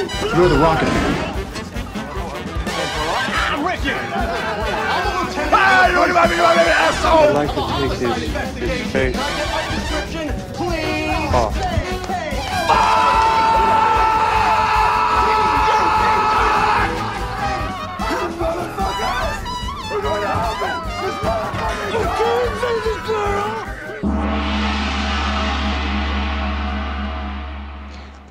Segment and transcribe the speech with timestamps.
[0.00, 1.36] You're the Rocket Man.
[7.02, 8.16] I'd like to take his,
[8.56, 9.16] his face
[11.34, 11.54] off.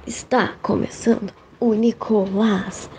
[0.08, 2.90] Está começando o Nicolás.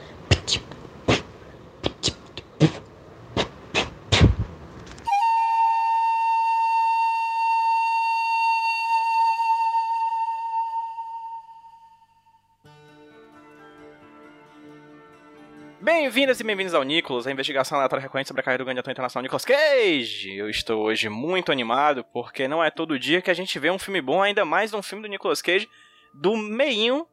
[15.81, 18.91] Bem-vindas e bem-vindos ao Nicolas, a investigação aleatória recorrente sobre a carreira do grande ator
[18.91, 20.37] internacional Nicolas Cage.
[20.37, 23.79] Eu estou hoje muito animado porque não é todo dia que a gente vê um
[23.79, 25.69] filme bom, ainda mais um filme do Nicolas Cage
[26.13, 27.07] do meinho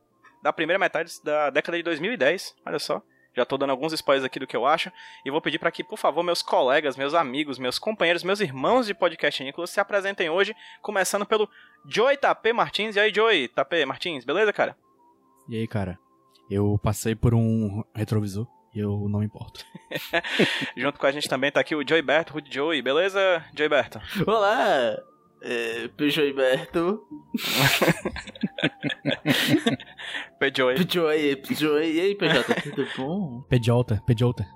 [0.47, 2.55] da primeira metade da década de 2010.
[2.65, 3.01] Olha só,
[3.35, 4.89] já tô dando alguns spoilers aqui do que eu acho
[5.25, 8.87] e vou pedir para que, por favor, meus colegas, meus amigos, meus companheiros, meus irmãos
[8.87, 11.49] de podcast Nicolas se apresentem hoje, começando pelo
[11.85, 12.95] Joey Tapê Martins.
[12.95, 14.77] E aí, Joey Tapê Martins, beleza, cara?
[15.49, 15.99] E aí, cara?
[16.49, 19.65] Eu passei por um retrovisor e eu não me importo.
[20.77, 23.99] Junto com a gente também tá aqui o Joey Berto, Rudy Joey, beleza, Joey Berto?
[24.25, 24.97] Olá,
[25.41, 27.05] é, Peugeot Iberto.
[30.39, 30.75] P-Joey.
[30.75, 33.41] Peugeot, Peugeot, e aí, PJ, tudo bom?
[33.49, 34.47] Pediolta, pediolta.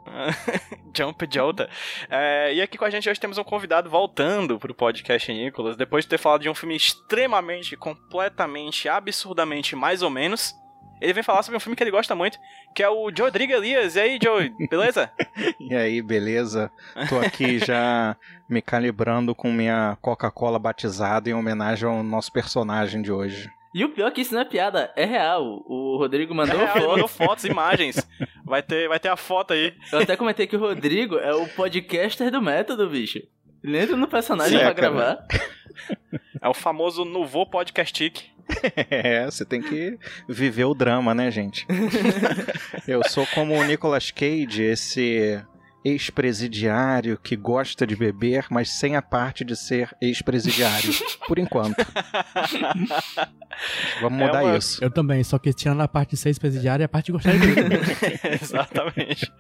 [0.94, 1.70] John Pediolta.
[2.09, 6.06] É, e aqui com a gente hoje temos um convidado voltando pro podcast Nicolas, depois
[6.06, 10.54] de ter falado de um filme extremamente, completamente, absurdamente mais ou menos.
[11.02, 12.38] Ele vem falar sobre um filme que ele gosta muito,
[12.75, 13.95] que é o Joe Rodrigo Elias.
[13.95, 15.11] E aí, Joe, beleza?
[15.59, 16.69] E aí, beleza?
[17.09, 18.16] Tô aqui já
[18.49, 23.49] me calibrando com minha Coca-Cola batizada em homenagem ao nosso personagem de hoje.
[23.73, 25.63] E o pior é que isso não é piada, é real.
[25.66, 26.88] O Rodrigo mandou É, foto.
[26.89, 28.05] mandou fotos, imagens.
[28.45, 29.73] Vai ter, vai ter a foto aí.
[29.94, 33.19] Eu até comentei que o Rodrigo é o podcaster do método, bicho.
[33.63, 35.25] Ele entra no personagem Sim, pra é, gravar.
[36.41, 38.31] É o famoso Nouveau Podcastic.
[38.90, 39.97] É, você tem que
[40.28, 41.66] viver o drama, né, gente?
[42.85, 45.41] Eu sou como o Nicolas Cage, esse
[45.84, 50.92] ex-presidiário que gosta de beber, mas sem a parte de ser ex-presidiário.
[51.28, 51.75] Por enquanto.
[54.02, 54.84] Vamos É mudar uma- isso.
[54.84, 57.31] Eu também, só que tirando a parte de ser presidiária e a parte de gostar
[57.34, 57.80] de beber.
[58.41, 59.31] Exatamente.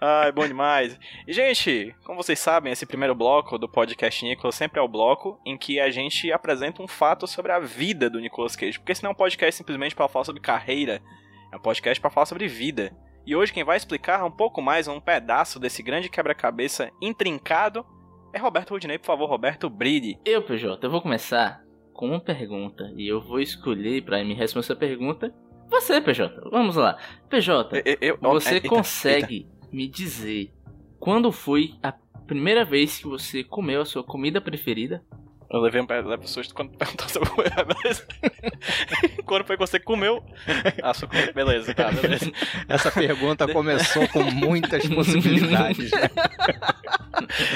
[0.00, 0.98] Ai, bom demais.
[1.26, 5.40] E, gente, como vocês sabem, esse primeiro bloco do podcast Nicolas sempre é o bloco
[5.44, 8.78] em que a gente apresenta um fato sobre a vida do Nicolas Cage.
[8.78, 11.00] Porque esse não é um podcast simplesmente para falar sobre carreira,
[11.52, 12.92] é um podcast para falar sobre vida.
[13.28, 17.84] E hoje quem vai explicar um pouco mais um pedaço desse grande quebra-cabeça intrincado
[18.32, 18.96] é Roberto Rudinei.
[18.98, 20.18] Por favor, Roberto, brilhe.
[20.24, 21.62] Eu, PJ, eu vou começar
[21.92, 22.90] com uma pergunta.
[22.96, 25.30] E eu vou escolher pra me responder essa pergunta
[25.70, 26.48] você, PJ.
[26.50, 26.96] Vamos lá.
[27.28, 30.50] PJ, Eu- eu- Você é, eita, consegue me dizer
[30.98, 31.92] quando foi a
[32.26, 35.04] primeira vez que você comeu a sua comida preferida?
[35.50, 35.86] Eu levei um
[36.26, 38.06] susto quando perguntou sobre o beleza?
[39.24, 40.22] quando foi que você comeu
[40.82, 41.32] a sua comida?
[41.32, 42.30] Beleza, tá, beleza.
[42.68, 45.90] Essa pergunta começou com muitas possibilidades.
[45.90, 46.10] né?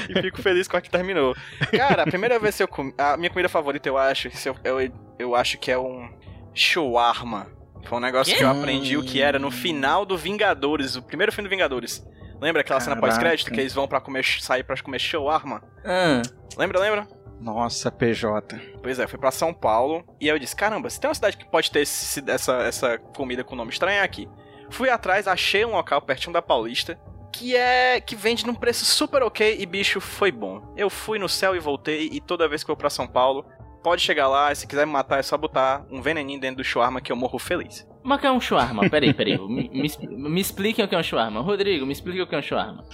[0.08, 1.36] E fico feliz com a que terminou.
[1.70, 2.92] Cara, a primeira vez que eu comi.
[2.98, 6.10] A minha comida favorita, eu acho, eu, eu, eu acho que é um
[6.52, 7.46] shawarma.
[7.84, 11.30] Foi um negócio que eu aprendi o que era no final do Vingadores, o primeiro
[11.32, 12.04] filme do Vingadores.
[12.40, 13.14] Lembra aquela cena Caraca.
[13.14, 15.62] pós-crédito que eles vão para comer, sair pra comer shawarma?
[15.84, 16.22] Ah,
[16.56, 17.06] Lembra, lembra?
[17.42, 18.56] Nossa, PJ.
[18.82, 21.36] Pois é, fui pra São Paulo e aí eu disse: caramba, se tem uma cidade
[21.36, 24.28] que pode ter esse- essa, essa comida com nome estranho é aqui.
[24.70, 26.98] Fui atrás, achei um local pertinho da Paulista
[27.32, 30.72] que é que vende num preço super ok e bicho foi bom.
[30.76, 33.44] Eu fui no céu e voltei e toda vez que eu vou pra São Paulo,
[33.82, 37.00] pode chegar lá, se quiser me matar é só botar um veneninho dentro do shawarma
[37.00, 37.86] que eu morro feliz.
[38.02, 38.88] Mas o que é um shawarma?
[38.90, 39.38] Peraí, peraí.
[39.38, 39.90] Me, me,
[40.28, 41.40] me expliquem o que é um shawarma.
[41.40, 42.84] Rodrigo, me explique o que é um shawarma.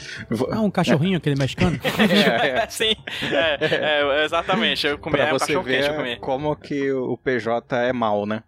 [0.51, 1.79] Ah, um cachorrinho, aquele mexicano?
[1.99, 2.67] É, é.
[2.69, 2.95] Sim,
[3.33, 4.87] é, é, exatamente.
[4.87, 6.17] Eu comi Pra é um você quente, ver comi.
[6.17, 8.43] como que o PJ é mal, né?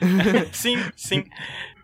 [0.52, 1.24] Sim, sim.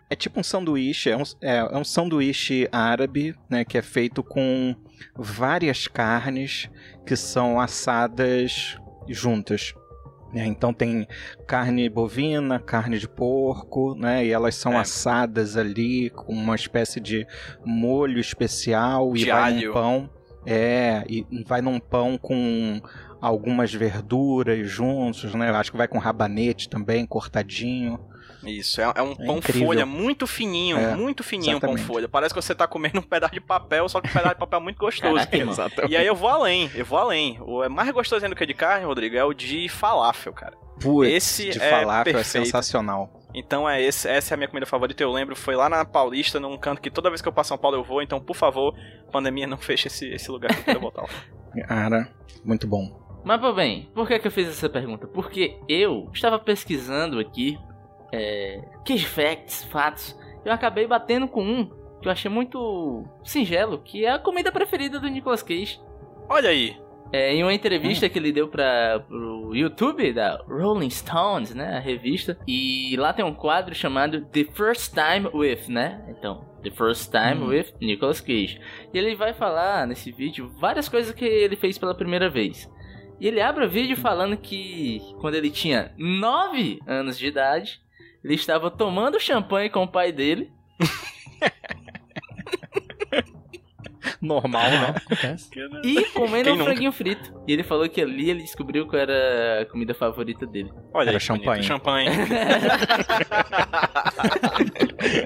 [0.09, 4.21] É tipo um sanduíche, é um, é, é um sanduíche árabe, né, que é feito
[4.21, 4.75] com
[5.15, 6.69] várias carnes
[7.05, 8.77] que são assadas
[9.09, 9.73] juntas.
[10.33, 10.45] Né?
[10.45, 11.07] Então tem
[11.47, 14.25] carne bovina, carne de porco, né?
[14.25, 14.77] E elas são É.
[14.77, 17.25] assadas ali com uma espécie de
[17.65, 19.67] molho especial De e vai alho.
[19.67, 20.09] num pão.
[20.45, 22.81] É, e vai num pão com
[23.21, 25.49] algumas verduras juntos, né?
[25.51, 27.97] Acho que vai com rabanete também, cortadinho.
[28.45, 29.67] Isso, é, é um É pão incrível.
[29.67, 31.87] folha muito fininho, É, muito fininho o pão exatamente.
[31.87, 32.09] folha.
[32.09, 34.59] Parece que você tá comendo um pedaço de papel, só que um pedaço de papel
[34.61, 35.15] muito gostoso.
[35.15, 35.87] Caraca.
[35.89, 37.37] E aí eu vou além, eu vou além.
[37.41, 40.55] O é mais gostosinho do que o de carne, Rodrigo, é o de falafel, cara.
[40.81, 42.45] Putz, Esse de é falafel é perfeito.
[42.45, 43.21] sensacional.
[43.35, 45.01] Então é esse, essa é a minha comida favorita.
[45.01, 47.57] Eu lembro, foi lá na Paulista, num canto que toda vez que eu passo São
[47.57, 48.01] Paulo eu vou.
[48.01, 48.75] Então, por favor,
[49.11, 51.09] pandemia, não feche esse, esse lugar pra eu voltar lá.
[51.67, 52.09] Cara,
[52.43, 53.01] muito bom.
[53.23, 55.07] Mas, bem, por que, que eu fiz essa pergunta?
[55.07, 57.57] Porque eu estava pesquisando aqui
[58.13, 60.17] é, case facts, fatos.
[60.45, 61.65] Eu acabei batendo com um
[62.01, 65.79] que eu achei muito singelo, que é a comida preferida do Nicolas Cage.
[66.29, 66.77] Olha aí.
[67.11, 71.79] É, em uma entrevista que ele deu para pro YouTube da Rolling Stones, né, a
[71.79, 76.03] revista, e lá tem um quadro chamado The First Time with, né?
[76.09, 78.59] Então, The First Time with Nicolas Cage.
[78.91, 82.67] E ele vai falar nesse vídeo várias coisas que ele fez pela primeira vez.
[83.19, 87.79] E ele abre o vídeo falando que quando ele tinha 9 anos de idade,
[88.23, 90.51] ele estava tomando champanhe com o pai dele.
[94.21, 94.95] Normal, né?
[95.05, 95.49] Acontece.
[95.83, 96.71] E comendo Quem um nunca?
[96.71, 97.33] franguinho frito.
[97.45, 100.71] E ele falou que ali ele descobriu qual era a comida favorita dele.
[100.93, 101.25] Olha Era aí, que
[101.59, 101.65] bonito.
[101.65, 102.09] champanhe.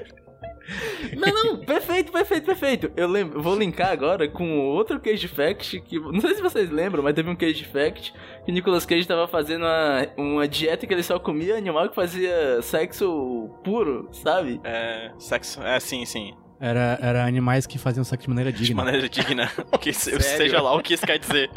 [1.16, 2.92] Não, não, perfeito, perfeito, perfeito.
[2.96, 7.02] Eu lembro, vou linkar agora com outro Cage Fact que não sei se vocês lembram,
[7.02, 8.12] mas teve um Cage Fact
[8.44, 11.94] que o Nicolas Cage tava fazendo uma, uma dieta que ele só comia animal que
[11.94, 14.60] fazia sexo puro, sabe?
[14.64, 15.62] É, sexo.
[15.62, 16.34] É, sim, sim.
[16.60, 18.84] Era, era animais que faziam sexo de maneira De digna.
[18.84, 19.50] maneira digna.
[19.80, 20.20] Que Sério?
[20.20, 21.48] seja lá o que isso quer dizer.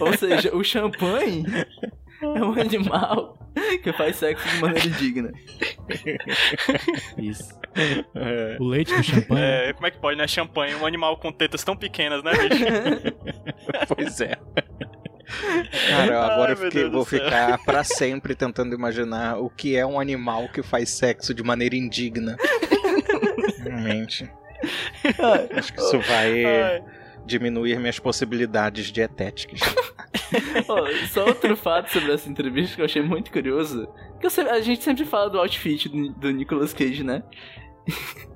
[0.00, 1.44] Ou seja, o champanhe
[2.22, 3.36] é um animal
[3.82, 5.32] que faz sexo de maneira digna.
[7.18, 7.58] Isso.
[8.60, 9.42] O leite do champanhe.
[9.42, 10.26] É, como é que pode, né?
[10.28, 12.64] Champanhe, um animal com tetas tão pequenas, né, bicho?
[13.94, 14.36] Pois é.
[15.88, 19.98] Cara, agora Ai, eu fiquei- vou ficar pra sempre tentando imaginar o que é um
[19.98, 22.36] animal que faz sexo de maneira indigna.
[23.64, 24.30] Realmente.
[25.56, 26.82] Acho que isso vai Ai.
[27.26, 29.60] Diminuir minhas possibilidades dietéticas.
[30.68, 33.88] Ó, só outro fato sobre essa entrevista que eu achei muito curioso.
[34.20, 37.22] Que sempre- a gente sempre fala do outfit do, do Nicolas Cage, né?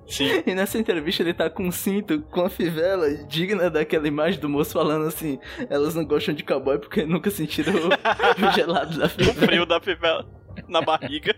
[0.09, 0.43] Sim.
[0.47, 4.49] E nessa entrevista ele tá com um cinto com a fivela digna daquela imagem do
[4.49, 5.39] moço falando assim:
[5.69, 7.89] elas não gostam de cowboy porque nunca sentiram o,
[8.49, 9.35] o gelado da O fivela.
[9.47, 10.27] frio da fivela
[10.69, 11.35] na barriga.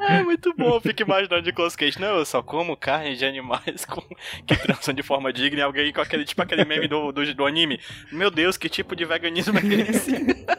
[0.00, 2.00] É muito bom, eu fico imaginando Nicolas Cage.
[2.00, 4.00] Não, eu só como carne de animais com...
[4.46, 7.46] que transam de forma digna e alguém com aquele tipo aquele meme do, do, do
[7.46, 7.78] anime.
[8.10, 10.14] Meu Deus, que tipo de veganismo é esse?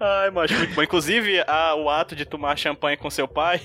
[0.00, 0.82] Ai, macho, muito bom.
[0.82, 3.60] Inclusive, a- o ato de tomar champanhe com seu pai,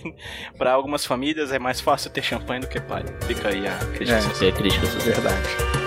[0.57, 3.03] pra algumas famílias é mais fácil ter champanhe do que pai.
[3.27, 4.21] Fica aí a crítica É.
[4.21, 4.33] social.
[4.33, 5.15] Isso é crítica social.
[5.15, 5.84] Verdade.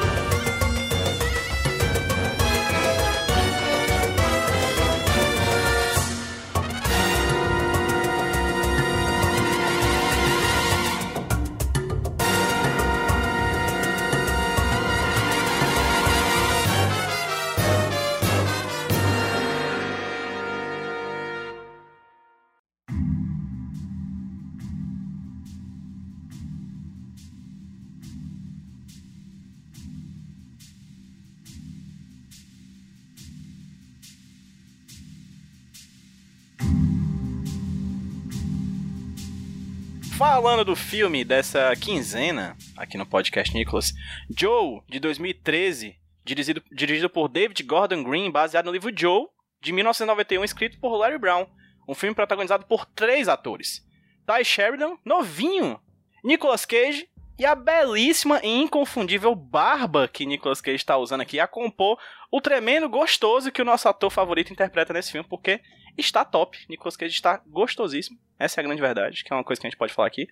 [40.18, 43.94] Falando do filme dessa quinzena, aqui no podcast Nicholas,
[44.36, 49.28] Joe, de 2013, dirigido, dirigido por David Gordon Green, baseado no livro Joe,
[49.62, 51.46] de 1991, escrito por Larry Brown.
[51.88, 53.86] Um filme protagonizado por três atores.
[54.26, 55.80] Ty Sheridan, novinho,
[56.24, 57.08] Nicolas Cage
[57.38, 61.96] e a belíssima e inconfundível barba que Nicolas Cage está usando aqui a compor
[62.28, 65.60] o tremendo gostoso que o nosso ator favorito interpreta nesse filme, porque
[65.98, 66.58] está top.
[66.68, 68.18] Nicolas Cage está gostosíssimo.
[68.38, 70.28] Essa é a grande verdade, que é uma coisa que a gente pode falar aqui.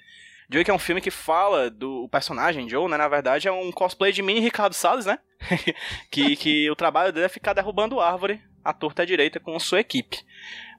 [0.49, 2.97] Joey que é um filme que fala do personagem Joe, né?
[2.97, 5.19] Na verdade, é um cosplay de mini Ricardo Salles, né?
[6.11, 9.81] que, que o trabalho dele é ficar derrubando árvore à torta à direita com sua
[9.81, 10.25] equipe.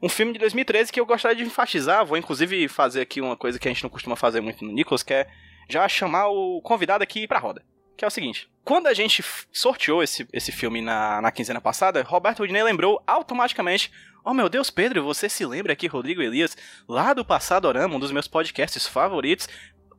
[0.02, 3.60] Um filme de 2013 que eu gostaria de enfatizar, vou inclusive fazer aqui uma coisa
[3.60, 5.28] que a gente não costuma fazer muito no Nicholas, que é
[5.70, 7.64] já chamar o convidado aqui pra roda.
[7.98, 12.04] Que é o seguinte: quando a gente sorteou esse, esse filme na, na quinzena passada,
[12.04, 13.92] Roberto Rudinei lembrou automaticamente.
[14.24, 16.56] Oh meu Deus, Pedro, você se lembra aqui, Rodrigo Elias,
[16.88, 19.48] lá do Passadorama, um dos meus podcasts favoritos,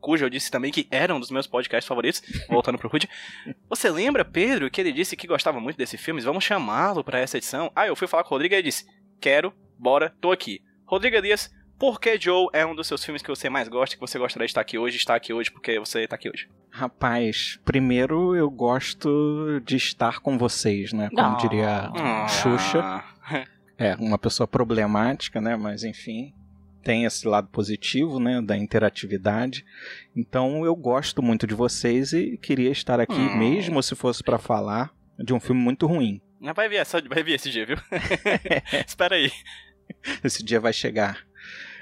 [0.00, 3.09] cujo eu disse também que era um dos meus podcasts favoritos, voltando pro Rude.
[3.69, 6.21] Você lembra, Pedro, que ele disse que gostava muito desse filme?
[6.21, 7.73] Vamos chamá-lo pra essa edição.
[7.75, 8.87] Ah, eu fui falar com o Rodrigo e ele disse:
[9.21, 10.62] Quero, bora, tô aqui.
[10.85, 14.00] Rodrigo Elias, por que Joe é um dos seus filmes que você mais gosta, que
[14.00, 16.49] você gostaria de estar aqui hoje, está aqui hoje, porque você tá aqui hoje?
[16.70, 21.08] Rapaz, primeiro eu gosto de estar com vocês, né?
[21.11, 21.38] Como Ah.
[21.40, 21.90] diria
[22.28, 23.04] Xuxa.
[23.78, 25.56] É, uma pessoa problemática, né?
[25.56, 26.32] Mas enfim,
[26.82, 28.40] tem esse lado positivo, né?
[28.42, 29.64] Da interatividade.
[30.16, 33.37] Então eu gosto muito de vocês e queria estar aqui, Hum.
[33.38, 36.20] mesmo se fosse pra falar de um filme muito ruim.
[36.54, 37.76] Vai vir, essa, vai vir esse dia, viu?
[38.87, 39.30] Espera aí.
[40.23, 41.26] Esse dia vai chegar.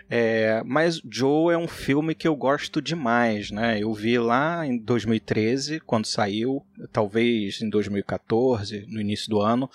[0.09, 3.83] É, mas Joe é um filme que eu gosto demais, né?
[3.83, 9.69] Eu vi lá em 2013, quando saiu, talvez em 2014, no início do ano.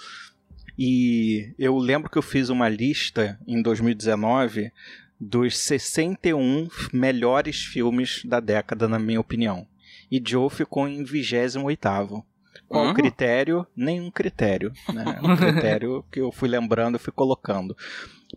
[0.77, 4.71] E eu lembro que eu fiz uma lista em 2019
[5.19, 9.67] dos 61 melhores filmes da década, na minha opinião.
[10.09, 12.23] E Joe ficou em 28º.
[12.67, 12.93] Qual Uhum.
[12.93, 13.67] critério?
[13.75, 14.71] Nenhum critério.
[14.93, 15.19] Né?
[15.21, 17.75] Um critério que eu fui lembrando fui colocando.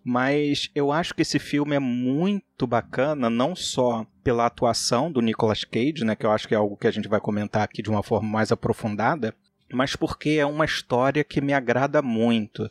[0.03, 5.65] Mas eu acho que esse filme é muito bacana, não só pela atuação do Nicolas
[5.65, 7.91] Cage, né, que eu acho que é algo que a gente vai comentar aqui de
[7.91, 9.35] uma forma mais aprofundada,
[9.73, 12.69] mas porque é uma história que me agrada muito.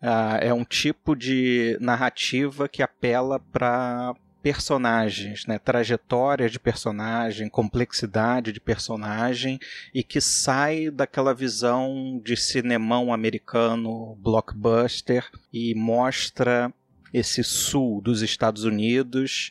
[0.00, 5.58] Ah, é um tipo de narrativa que apela para personagens, né?
[5.58, 9.58] trajetória de personagem, complexidade de personagem
[9.92, 16.72] e que sai daquela visão de cinemão americano, blockbuster e mostra
[17.12, 19.50] esse sul dos Estados Unidos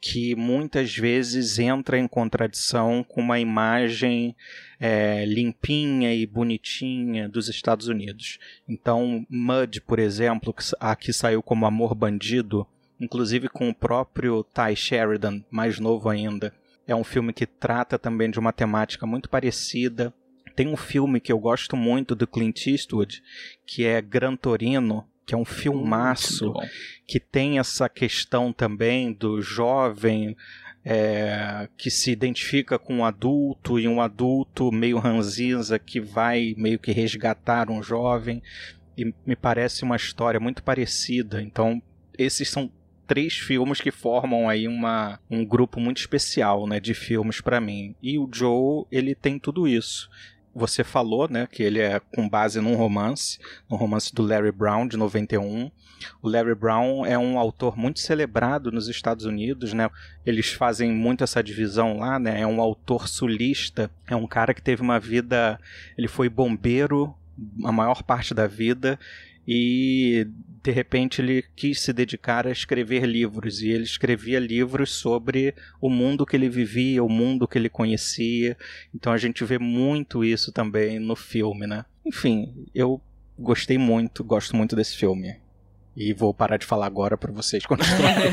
[0.00, 4.36] que muitas vezes entra em contradição com uma imagem
[4.78, 8.38] é, limpinha e bonitinha dos Estados Unidos.
[8.68, 12.66] Então, Mud, por exemplo, que aqui saiu como Amor Bandido,
[13.00, 16.52] inclusive com o próprio Ty Sheridan, mais novo ainda.
[16.86, 20.12] É um filme que trata também de uma temática muito parecida.
[20.56, 23.22] Tem um filme que eu gosto muito do Clint Eastwood,
[23.66, 26.54] que é Gran Torino, que é um filmaço
[27.06, 30.34] que tem essa questão também do jovem
[30.82, 36.78] é, que se identifica com um adulto e um adulto meio ranzinza que vai meio
[36.78, 38.42] que resgatar um jovem
[38.96, 41.42] e me parece uma história muito parecida.
[41.42, 41.82] Então
[42.16, 42.70] esses são
[43.08, 47.96] três filmes que formam aí uma, um grupo muito especial, né, de filmes para mim.
[48.02, 50.10] E o Joe, ele tem tudo isso.
[50.54, 53.38] Você falou, né, que ele é com base num romance,
[53.68, 55.70] no romance do Larry Brown de 91.
[56.20, 59.90] O Larry Brown é um autor muito celebrado nos Estados Unidos, né?
[60.24, 62.40] Eles fazem muito essa divisão lá, né?
[62.40, 65.58] É um autor sulista, é um cara que teve uma vida,
[65.96, 67.14] ele foi bombeiro
[67.64, 68.98] a maior parte da vida
[69.50, 70.26] e
[70.62, 75.88] de repente ele quis se dedicar a escrever livros e ele escrevia livros sobre o
[75.88, 78.58] mundo que ele vivia, o mundo que ele conhecia.
[78.94, 81.86] Então a gente vê muito isso também no filme, né?
[82.04, 83.00] Enfim, eu
[83.38, 85.40] gostei muito, gosto muito desse filme.
[85.96, 88.30] E vou parar de falar agora pra vocês continuarem.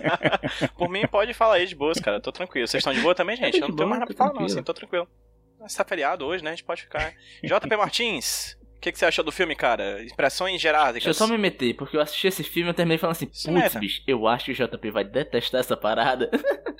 [0.74, 2.18] Por mim, pode falar aí de boas, cara.
[2.18, 2.66] Tô tranquilo.
[2.66, 3.60] Vocês estão de boa também, gente?
[3.60, 4.62] Eu não tenho mais nada pra falar, não, assim.
[4.62, 5.06] Tô tranquilo.
[5.60, 6.50] Mas tá feriado hoje, né?
[6.50, 7.12] A gente pode ficar.
[7.44, 10.02] JP Martins, que, que você achou do filme, cara?
[10.02, 10.94] Expressões geradas.
[10.94, 13.28] Deixa eu só me meter, porque eu assisti esse filme e eu terminei falando assim,
[13.32, 16.30] Se putz, bicho, eu acho que o JP vai detestar essa parada.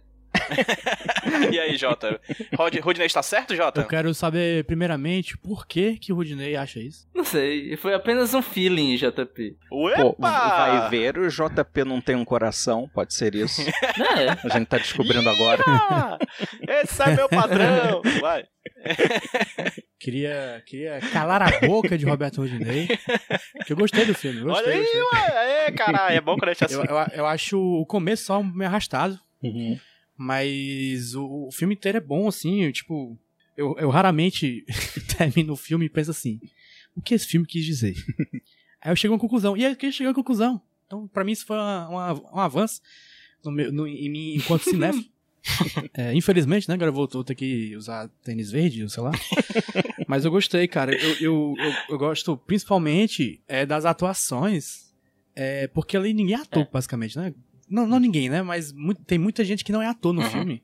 [1.52, 2.20] E aí, Jota?
[2.56, 3.80] Rod- Rudney está certo, Jota?
[3.80, 7.06] Eu quero saber, primeiramente, por que que o Rudney acha isso.
[7.14, 9.56] Não sei, foi apenas um feeling, JP.
[9.68, 10.12] Pô, Uepa!
[10.20, 13.62] vai ver, o JP não tem um coração, pode ser isso.
[14.16, 15.62] É, A gente tá descobrindo agora.
[15.66, 16.18] Ah,
[16.82, 18.02] esse é meu padrão!
[18.20, 18.44] Vai.
[19.98, 22.88] Queria, queria calar a boca de Roberto Rudney.
[23.66, 24.40] Que eu gostei do filme.
[24.40, 25.02] eu Gostei, Olha aí, gostei.
[25.02, 25.66] ué.
[25.66, 26.90] É, caralho, é bom quando a gente Eu, assim.
[26.92, 29.18] eu, eu acho o começo só meio arrastado.
[29.42, 29.78] Uhum.
[30.16, 32.62] Mas o, o filme inteiro é bom, assim.
[32.62, 33.18] eu, tipo,
[33.56, 34.64] eu, eu raramente
[35.16, 36.40] termino o filme e penso assim:
[36.94, 37.94] o que esse filme quis dizer?
[38.80, 39.56] Aí eu chego a uma conclusão.
[39.56, 40.60] E aí eu cheguei a uma conclusão.
[40.86, 42.80] Então, pra mim, isso foi uma, uma- um avanço
[43.44, 45.04] no meu, no- em mim enquanto cinéfilo.
[45.94, 46.74] É, infelizmente, né?
[46.74, 49.12] Agora eu vou, vou ter que usar tênis verde, sei lá.
[50.08, 50.92] Mas eu gostei, cara.
[50.92, 54.92] Eu, eu, eu, eu gosto principalmente é, das atuações.
[55.36, 57.32] É, porque ali ninguém é ator, basicamente, né?
[57.68, 58.42] Não, não ninguém, né?
[58.42, 60.30] Mas muito- tem muita gente que não é ator no Uhum.
[60.30, 60.62] filme.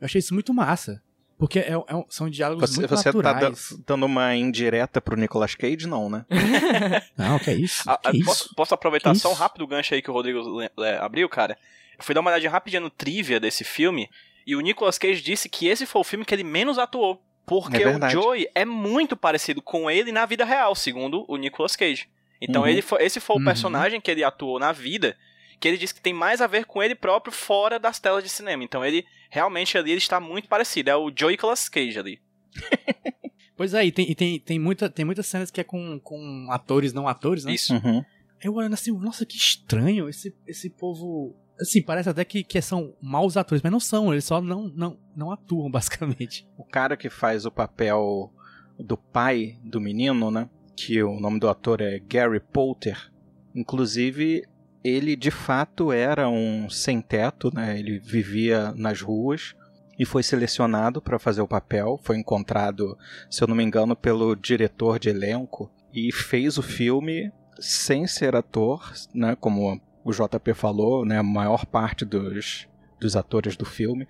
[0.00, 1.02] Eu achei isso muito massa.
[1.36, 3.76] Porque é, é um- são diálogos Você, muito você tá naturais.
[3.84, 6.24] dando uma indireta pro Nicolas Cage, não, né?
[7.16, 7.82] Não, que é isso?
[7.90, 8.24] Ah, ah, que isso?
[8.26, 9.40] posso, posso aproveitar Que só um isso?
[9.40, 11.58] rápido gancho aí que o Rodrigo le- le- abriu, cara?
[11.98, 14.08] Eu fui dar uma olhadinha rapidinha no trivia desse filme
[14.46, 17.20] e o Nicolas Cage disse que esse foi o filme que ele menos atuou.
[17.46, 18.08] Porque É o.
[18.10, 22.08] Joey é muito parecido com ele na vida real, segundo o Nicolas Cage.
[22.40, 22.68] Então Uhum.
[22.68, 23.44] ele foi- esse foi o Uhum.
[23.44, 25.16] personagem que ele atuou na vida,
[25.58, 28.28] que ele disse que tem mais a ver com ele próprio fora das telas de
[28.28, 28.64] cinema.
[28.64, 30.90] Então ele realmente ali ele está muito parecido.
[30.90, 32.20] É o Joey Nicolas Cage ali.
[33.56, 36.48] Pois é, e tem, e tem, tem, muita, tem muitas cenas que é com, com
[36.50, 37.52] atores não atores, né?
[37.54, 37.72] Isso.
[37.74, 38.04] Uhum.
[38.42, 40.08] Eu olhando assim, nossa, que estranho.
[40.08, 41.34] Esse, esse povo.
[41.60, 44.98] Assim, parece até que, que são maus atores, mas não são, eles só não, não,
[45.14, 46.46] não atuam, basicamente.
[46.58, 48.32] O cara que faz o papel
[48.78, 50.50] do pai do menino, né?
[50.76, 53.12] Que o nome do ator é Gary Poulter.
[53.54, 54.42] Inclusive,
[54.84, 57.78] ele de fato era um sem-teto, né?
[57.78, 59.54] Ele vivia nas ruas
[59.98, 61.98] e foi selecionado para fazer o papel.
[62.02, 62.96] Foi encontrado,
[63.30, 65.70] se eu não me engano, pelo diretor de elenco.
[65.92, 69.36] e fez o filme sem ser ator, né?
[69.40, 71.18] Como o JP falou, né?
[71.18, 72.66] A maior parte dos,
[73.00, 74.06] dos atores do filme.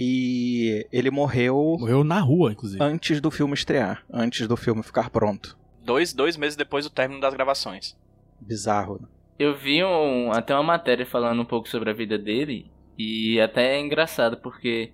[0.00, 2.82] E ele morreu Morreu na rua, inclusive.
[2.82, 5.58] antes do filme estrear, antes do filme ficar pronto.
[5.84, 7.96] Dois, dois meses depois do término das gravações.
[8.40, 9.00] Bizarro.
[9.38, 12.70] Eu vi um, até uma matéria falando um pouco sobre a vida dele.
[12.98, 14.92] E até é engraçado, porque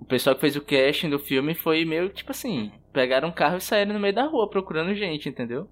[0.00, 3.58] o pessoal que fez o casting do filme foi meio tipo assim: pegaram um carro
[3.58, 5.68] e saíram no meio da rua procurando gente, entendeu?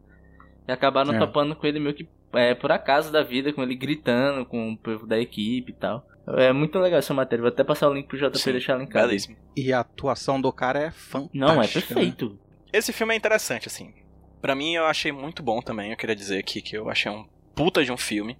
[0.68, 1.18] E acabaram É.
[1.18, 4.76] topando com ele meio que é, por acaso da vida, com ele gritando com o
[4.76, 6.06] povo da equipe e tal.
[6.28, 7.42] É muito legal essa matéria.
[7.42, 9.08] Vou até passar o link pro JP Sim, deixar linkado.
[9.08, 9.36] Belíssimo.
[9.56, 11.38] E a atuação do cara é fantástica.
[11.38, 11.68] Não, é né?
[11.68, 12.38] perfeito.
[12.72, 13.92] Esse filme é interessante, assim.
[14.40, 15.90] Pra mim, eu achei muito bom também.
[15.90, 18.38] Eu queria dizer aqui que eu achei um puta de um filme.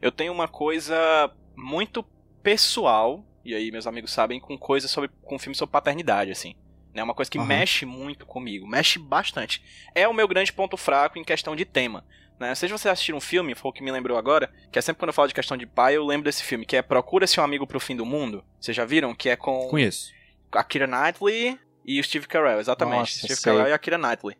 [0.00, 2.02] Eu tenho uma coisa muito
[2.42, 5.10] pessoal, e aí meus amigos sabem, com coisas sobre.
[5.22, 6.54] com filme sobre paternidade, assim.
[6.94, 7.46] É uma coisa que Aham.
[7.46, 9.62] mexe muito comigo, mexe bastante.
[9.94, 12.04] É o meu grande ponto fraco em questão de tema.
[12.38, 12.54] Né?
[12.54, 15.10] Seja você assistir um filme, foi o que me lembrou agora, que é sempre quando
[15.10, 17.66] eu falo de questão de pai, eu lembro desse filme, que é Procura-se um Amigo
[17.66, 18.42] pro Fim do Mundo.
[18.58, 19.14] Vocês já viram?
[19.14, 20.10] Que é com Conheço.
[20.50, 22.98] a Kira Knightley e o Steve Carell, exatamente.
[22.98, 23.52] Nossa, Steve sei.
[23.52, 24.36] Carell e a Kira Knightley.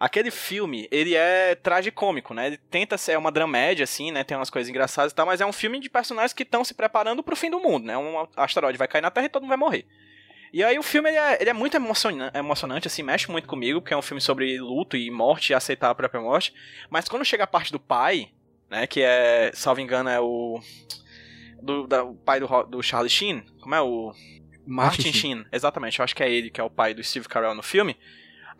[0.00, 2.46] Aquele filme, ele é tragicômico, né?
[2.46, 4.24] Ele tenta ser uma dramédia, assim, né?
[4.24, 6.72] Tem umas coisas engraçadas e tal, mas é um filme de personagens que estão se
[6.72, 7.98] preparando pro fim do mundo, né?
[7.98, 9.84] Um asteroide vai cair na Terra e todo mundo vai morrer.
[10.54, 13.82] E aí o filme, ele é, ele é muito emociona- emocionante, assim, mexe muito comigo,
[13.82, 16.54] porque é um filme sobre luto e morte e aceitar a própria morte.
[16.88, 18.30] Mas quando chega a parte do pai,
[18.70, 18.86] né?
[18.86, 20.58] Que é, salvo engano, é o...
[21.62, 24.14] Do, da- o pai do, do Charlie Sheen, como é o...
[24.66, 27.54] Martin Sheen, exatamente, eu acho que é ele que é o pai do Steve Carell
[27.54, 27.96] no filme.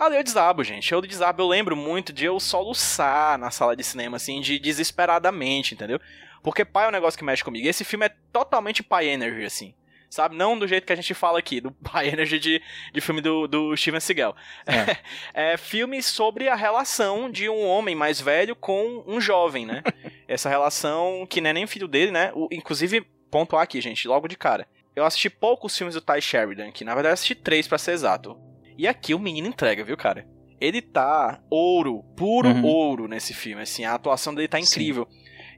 [0.01, 0.91] Ali eu desabo, gente.
[0.91, 5.75] Eu desabo, eu lembro muito de eu soluçar na sala de cinema, assim, de desesperadamente,
[5.75, 6.01] entendeu?
[6.43, 7.69] Porque pai é um negócio que mexe comigo.
[7.69, 9.75] Esse filme é totalmente pai energy, assim.
[10.09, 10.35] Sabe?
[10.35, 12.63] Não do jeito que a gente fala aqui, do pai energy de,
[12.95, 14.35] de filme do, do Steven Seagal.
[15.35, 15.59] É.
[15.59, 19.83] filme sobre a relação de um homem mais velho com um jovem, né?
[20.27, 22.33] Essa relação que não é nem filho dele, né?
[22.35, 24.67] O, inclusive, pontuar aqui, gente, logo de cara.
[24.97, 27.93] Eu assisti poucos filmes do Ty Sheridan, que na verdade eu assisti três pra ser
[27.93, 28.50] exato.
[28.81, 30.27] E aqui o menino entrega, viu, cara?
[30.59, 32.65] Ele tá ouro, puro Uhum.
[32.65, 34.65] ouro nesse filme, assim, a atuação dele tá Sim.
[34.65, 35.07] incrível.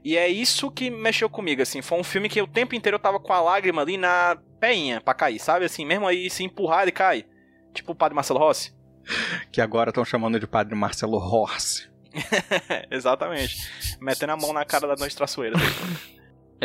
[0.03, 2.99] E é isso que mexeu comigo, assim, foi um filme que o tempo inteiro eu
[3.01, 5.63] tava com a lágrima ali na peinha pra cair, sabe?
[5.63, 7.23] Assim, mesmo aí se empurrar ele cai.
[7.73, 8.73] Tipo o padre Marcelo Rossi.
[9.53, 11.89] Que agora estão chamando de padre Marcelo Horse.
[12.91, 13.55] Exatamente.
[14.01, 15.55] Metendo a mão na cara da noite traçoeira.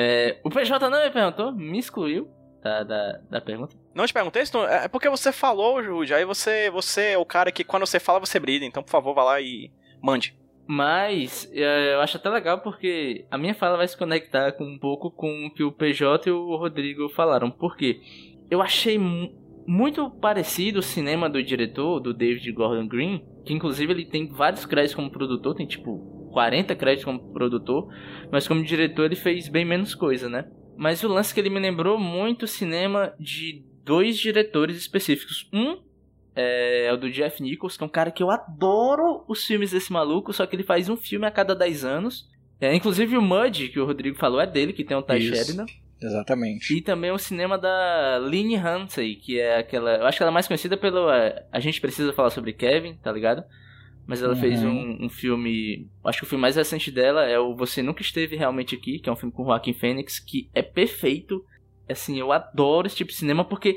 [0.00, 2.28] É, o PJ não me perguntou, me excluiu
[2.62, 3.76] da, da, da pergunta.
[3.94, 4.58] Não te perguntei se tu...
[4.64, 6.14] É porque você falou, Jude.
[6.14, 8.64] Aí você, você é o cara que quando você fala, você brilha.
[8.64, 9.70] Então, por favor, vá lá e
[10.02, 10.36] mande.
[10.66, 14.78] Mas é, eu acho até legal porque a minha fala vai se conectar com um
[14.78, 17.50] pouco com o que o PJ e o Rodrigo falaram.
[17.50, 18.00] Porque
[18.50, 19.32] eu achei mu-
[19.66, 24.66] muito parecido o cinema do diretor, do David Gordon Green, que inclusive ele tem vários
[24.66, 27.88] créditos como produtor, tem tipo 40 créditos como produtor,
[28.30, 30.44] mas como diretor ele fez bem menos coisa, né?
[30.78, 35.48] Mas o lance que ele me lembrou muito o cinema de dois diretores específicos.
[35.52, 35.80] Um
[36.36, 39.92] é o do Jeff Nichols, que é um cara que eu adoro os filmes desse
[39.92, 42.28] maluco, só que ele faz um filme a cada 10 anos.
[42.60, 45.20] É, inclusive o Mud, que o Rodrigo falou, é dele, que tem o Ty.
[45.20, 45.66] Sheridan.
[46.00, 46.76] Exatamente.
[46.76, 49.96] E também o cinema da Lynn Huntey, que é aquela.
[49.96, 51.10] Eu acho que ela é mais conhecida pelo.
[51.10, 53.42] é, A gente precisa falar sobre Kevin, tá ligado?
[54.08, 54.40] Mas ela Uhum.
[54.40, 55.86] fez um, um filme.
[56.02, 59.08] Acho que o filme mais recente dela é o Você Nunca Esteve Realmente Aqui, que
[59.08, 61.44] é um filme com Joaquin Phoenix, que é perfeito.
[61.86, 63.76] Assim, eu adoro esse tipo de cinema porque.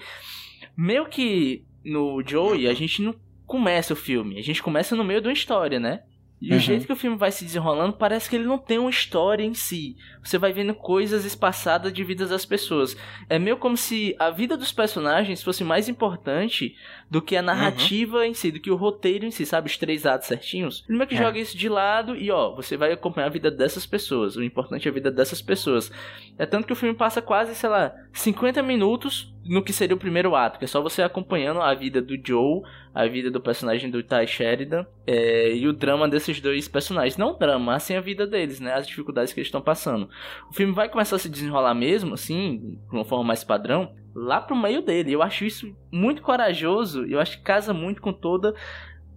[0.77, 3.13] Meio que no Joey, a gente não
[3.45, 6.03] começa o filme, a gente começa no meio de uma história, né?
[6.41, 6.59] E o Uhum.
[6.59, 9.53] jeito que o filme vai se desenrolando parece que ele não tem uma história em
[9.53, 9.95] si.
[10.23, 12.97] Você vai vendo coisas espaçadas de vidas das pessoas.
[13.29, 16.75] É meio como se a vida dos personagens fosse mais importante
[17.11, 19.69] do que a narrativa em si, do que o roteiro em si, sabe?
[19.69, 20.83] Os três atos certinhos.
[20.89, 21.17] Ele meio que É.
[21.19, 24.35] joga isso de lado e, ó, você vai acompanhar a vida dessas pessoas.
[24.35, 25.91] O importante é a vida dessas pessoas.
[26.39, 29.99] É tanto que o filme passa quase, sei lá, 50 minutos no que seria o
[29.99, 32.61] primeiro ato, que é só você acompanhando a vida do Joe,
[32.93, 37.17] a vida do personagem do Ty Sheridan é, e o drama desses dois personagens.
[37.17, 38.73] Não o drama, mas sim a vida deles, né?
[38.73, 40.09] As dificuldades que eles estão passando.
[40.49, 44.39] O filme vai começar a se desenrolar mesmo, assim, de uma forma mais padrão, lá
[44.39, 45.13] pro meio dele.
[45.13, 48.53] Eu acho isso muito corajoso, eu acho que casa muito com toda.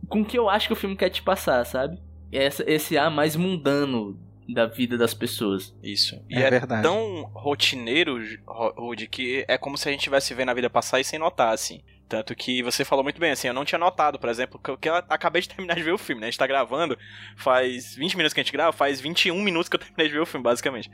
[0.08, 1.98] com o que eu acho que o filme quer te passar, sabe?
[2.32, 5.74] Esse ar mais mundano da vida das pessoas.
[5.82, 6.20] Isso.
[6.28, 6.82] E É é, verdade.
[6.82, 11.00] tão rotineiro, Ro- Rude, que é como se a gente tivesse vendo a vida passar
[11.00, 11.82] e sem notar, assim.
[12.08, 14.76] Tanto que você falou muito bem, assim, eu não tinha notado, por exemplo, que eu,
[14.76, 16.26] que eu acabei de terminar de ver o filme, né?
[16.26, 16.98] A gente tá gravando,
[17.36, 20.20] faz 20 minutos que a gente grava, faz 21 minutos que eu terminei de ver
[20.20, 20.90] o filme, basicamente.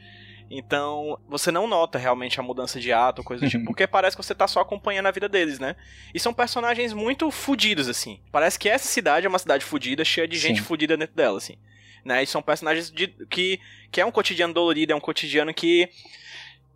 [0.49, 4.23] Então, você não nota realmente a mudança de ato, coisa do tipo, porque parece que
[4.23, 5.77] você tá só acompanhando a vida deles, né?
[6.15, 8.21] E são personagens muito fodidos, assim.
[8.33, 10.65] Parece que essa cidade é uma cidade fodida, cheia de gente Sim.
[10.67, 11.57] fodida dentro dela, assim.
[12.05, 12.23] Né?
[12.23, 13.61] E são personagens de, que,
[13.91, 15.89] que é um cotidiano dolorido, é um cotidiano que.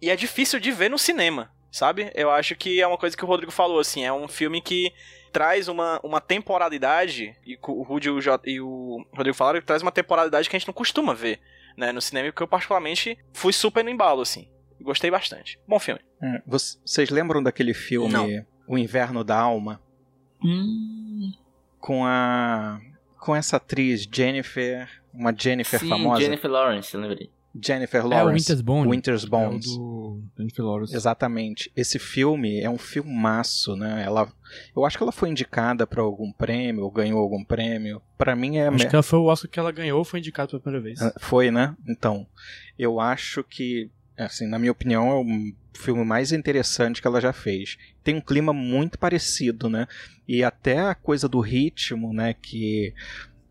[0.03, 2.11] E é difícil de ver no cinema, sabe?
[2.15, 4.93] Eu acho que é uma coisa que o Rodrigo falou, assim, é um filme que
[5.33, 9.67] traz uma, uma temporalidade, e o Rudy e o, J- e o Rodrigo falaram que
[9.67, 11.41] traz uma temporalidade que a gente não costuma ver
[11.77, 14.49] né, no cinema, que eu particularmente fui super no embalo, assim.
[14.81, 15.59] Gostei bastante.
[15.67, 16.01] Bom filme.
[16.23, 18.29] É, voc- Vocês lembram daquele filme Não.
[18.67, 19.81] O Inverno da Alma?
[20.43, 21.33] Hum,
[21.81, 22.79] Com a.
[23.19, 25.03] Com essa atriz Jennifer.
[25.15, 26.23] Uma Jennifer sim, famosa.
[26.23, 27.31] Jennifer Lawrence, eu lembrei.
[27.63, 28.43] Jennifer É o Lawrence.
[28.45, 28.91] Winter's Bone.
[28.91, 29.67] Winter's Bones.
[29.67, 30.97] É o do Jennifer Lawrence.
[30.97, 31.71] Exatamente.
[31.77, 34.03] Esse filme é um filmaço, né?
[34.05, 34.29] Ela,
[34.77, 38.03] eu acho que ela foi indicada pra algum prêmio, ou ganhou algum prêmio.
[38.19, 38.67] Pra mim é.
[38.67, 41.01] Acho que ela foi o Oscar que ela ganhou, foi indicado pela primeira vez.
[41.01, 41.77] Ah, Foi, né?
[41.89, 42.27] Então,
[42.77, 47.33] eu acho que, assim, na minha opinião, é o filme mais interessante que ela já
[47.33, 47.77] fez.
[48.03, 49.87] Tem um clima muito parecido, né?
[50.27, 52.35] E até a coisa do ritmo, né?
[52.35, 52.93] Que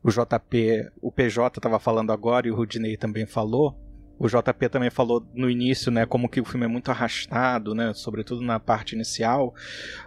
[0.03, 3.79] o JP, o PJ estava falando agora e o Rudinei também falou.
[4.19, 7.93] O JP também falou no início, né, como que o filme é muito arrastado, né,
[7.93, 9.55] sobretudo na parte inicial.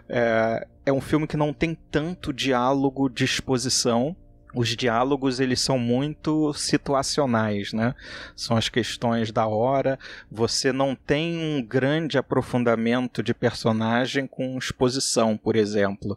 [0.08, 4.14] É, é um filme que não tem tanto diálogo de exposição.
[4.54, 7.94] Os diálogos eles são muito situacionais, né?
[8.34, 9.98] São as questões da hora.
[10.30, 16.16] Você não tem um grande aprofundamento de personagem com exposição, por exemplo.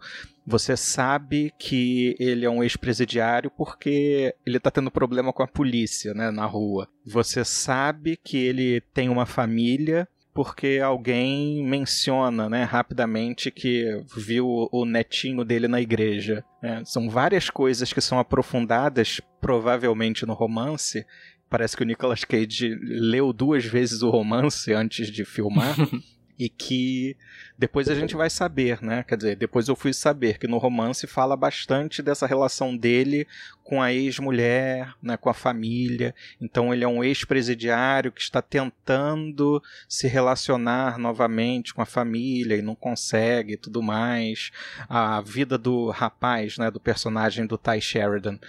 [0.50, 6.12] Você sabe que ele é um ex-presidiário porque ele está tendo problema com a polícia,
[6.16, 6.90] né, na rua.
[7.06, 14.86] Você sabe que ele tem uma família porque alguém menciona, né, rapidamente que viu o
[14.86, 16.44] netinho dele na igreja.
[16.64, 16.82] né?
[16.84, 21.06] São várias coisas que são aprofundadas, provavelmente no romance.
[21.48, 25.76] Parece que o Nicolas Cage leu duas vezes o romance antes de filmar.
[26.40, 27.18] e que
[27.58, 29.04] depois a gente vai saber, né?
[29.04, 33.28] Quer dizer, depois eu fui saber que no romance fala bastante dessa relação dele
[33.62, 36.16] com a ex-mulher, né, com a família.
[36.40, 42.62] Então ele é um ex-presidiário que está tentando se relacionar novamente com a família e
[42.62, 44.50] não consegue e tudo mais.
[44.88, 48.40] A vida do rapaz, né, do personagem do Ty Sheridan.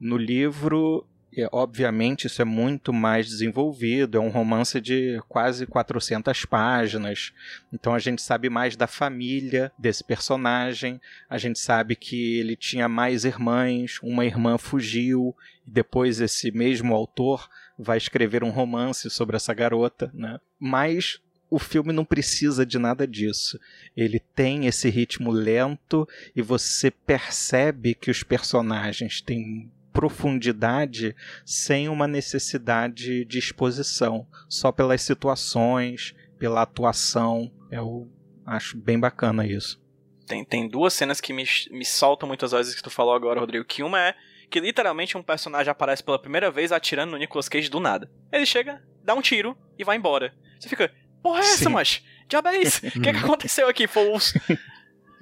[0.00, 1.06] No livro,
[1.52, 4.16] obviamente, isso é muito mais desenvolvido.
[4.16, 7.32] É um romance de quase 400 páginas.
[7.72, 11.00] Então a gente sabe mais da família desse personagem.
[11.28, 13.98] A gente sabe que ele tinha mais irmãs.
[14.02, 15.36] Uma irmã fugiu.
[15.66, 17.48] E depois esse mesmo autor
[17.78, 20.10] vai escrever um romance sobre essa garota.
[20.14, 20.40] Né?
[20.58, 21.20] Mas
[21.50, 23.58] o filme não precisa de nada disso.
[23.96, 31.12] Ele tem esse ritmo lento e você percebe que os personagens têm profundidade
[31.44, 37.50] sem uma necessidade de exposição, só pelas situações, pela atuação.
[37.68, 38.08] Eu
[38.46, 39.82] acho bem bacana isso.
[40.24, 43.64] Tem, tem duas cenas que me, me saltam muitas vezes que tu falou agora, Rodrigo.
[43.64, 44.14] Que uma é
[44.48, 48.08] que literalmente um personagem aparece pela primeira vez atirando no Nicolas Cage do nada.
[48.30, 50.32] Ele chega, dá um tiro e vai embora.
[50.60, 52.02] Você fica, porra é essa, macho?
[52.28, 52.86] Diabo é isso?
[52.96, 53.88] O que, que aconteceu aqui?
[53.88, 54.32] Foi os...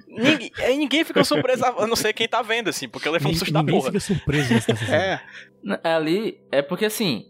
[0.07, 3.39] Ninguém, ninguém ficou surpreso, a não ser quem tá vendo, assim, porque levou um Ninguém,
[3.39, 3.87] susto da ninguém porra.
[3.91, 4.95] fica surpreso nessa cena.
[4.95, 5.21] É,
[5.63, 7.25] N- Ali é porque assim,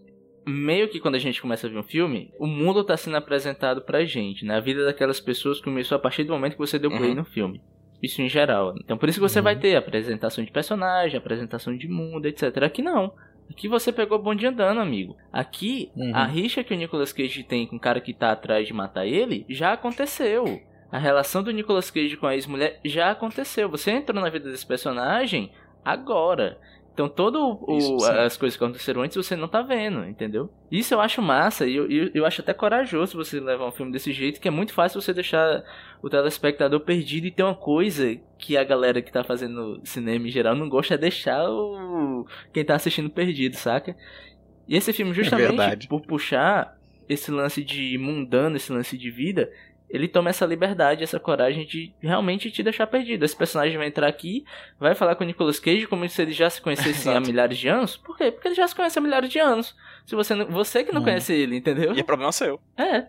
[0.46, 3.82] meio que quando a gente começa a ver um filme, o mundo tá sendo apresentado
[3.82, 4.56] pra gente, né?
[4.58, 7.16] A vida daquelas pessoas começou a partir do momento que você deu play Uhum.
[7.16, 7.62] no filme.
[8.02, 8.76] Isso em geral.
[8.84, 9.44] Então por isso que você Uhum.
[9.44, 12.44] vai ter apresentação de personagem, apresentação de mundo, etc.
[12.64, 13.12] Aqui não.
[13.50, 15.16] Aqui você pegou bonde andando, amigo.
[15.34, 16.14] Aqui, Uhum.
[16.16, 19.08] a rixa que o Nicolas Cage tem com o cara que tá atrás de matar
[19.08, 20.62] ele já aconteceu.
[20.92, 23.70] A relação do Nicolas Cage com a ex-mulher já aconteceu.
[23.70, 25.52] Você entrou na vida desse personagem
[25.84, 26.58] agora.
[26.98, 30.50] Então, todas as coisas que aconteceram antes você não tá vendo, entendeu?
[30.72, 33.92] Isso eu acho massa e eu, eu, eu acho até corajoso você levar um filme
[33.92, 35.64] desse jeito, que é muito fácil você deixar
[36.02, 40.32] o telespectador perdido e ter uma coisa que a galera que tá fazendo cinema em
[40.32, 43.96] geral não gosta é deixar o quem tá assistindo perdido, saca?
[44.68, 45.88] E esse filme, justamente verdade.
[45.88, 46.76] por puxar
[47.08, 49.52] esse lance de mundano, esse lance de vida,
[49.90, 53.24] ele toma essa liberdade, essa coragem de realmente te deixar perdido.
[53.24, 54.44] Esse personagem vai entrar aqui,
[54.80, 57.68] vai falar com o Nicolas Cage como se eles já se conhecessem há milhares de
[57.68, 57.96] anos.
[57.98, 58.32] Por quê?
[58.32, 59.76] Porque ele já se conhece há milhares de anos.
[60.06, 61.06] Se você não, você que não Hum.
[61.06, 61.94] conhece ele, entendeu?
[61.96, 62.60] E é problema seu.
[62.78, 63.08] É.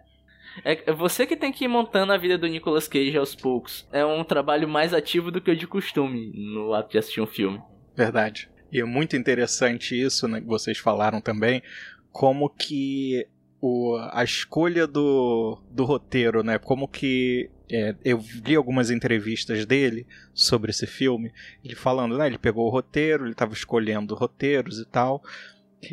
[0.65, 3.87] É você que tem que ir montando a vida do Nicolas Cage aos poucos.
[3.93, 7.27] É um trabalho mais ativo do que o de costume no ato de assistir um
[7.27, 7.61] filme.
[7.95, 8.49] Verdade.
[8.73, 11.63] E é muito interessante isso, né, que vocês falaram também,
[12.11, 13.27] como que
[13.61, 20.07] o, a escolha do, do roteiro, né, como que é, eu li algumas entrevistas dele
[20.33, 21.33] sobre esse filme,
[21.65, 22.27] ele falando, né?
[22.27, 25.23] Ele pegou o roteiro, ele estava escolhendo roteiros e tal.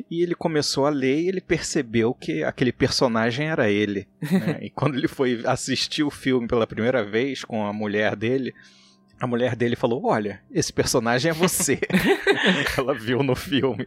[0.10, 4.08] E ele começou a ler e ele percebeu que aquele personagem era ele.
[4.22, 4.60] né?
[4.64, 8.54] E quando ele foi assistir o filme pela primeira vez com a mulher dele,
[9.20, 11.80] a mulher dele falou: Olha, esse personagem é você.
[12.78, 13.86] Ela viu no filme.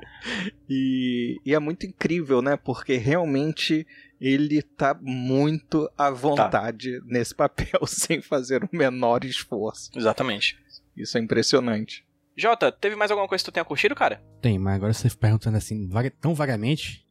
[0.68, 2.56] E, e é muito incrível, né?
[2.56, 3.86] Porque realmente
[4.20, 9.90] ele tá muito à vontade nesse papel, sem fazer o menor esforço.
[9.94, 10.58] Exatamente.
[10.96, 12.04] Isso é impressionante.
[12.36, 14.22] Jota, teve mais alguma coisa que tu tenha curtido, cara?
[14.40, 15.88] Tem, mas agora você perguntando assim,
[16.20, 17.04] tão vagamente.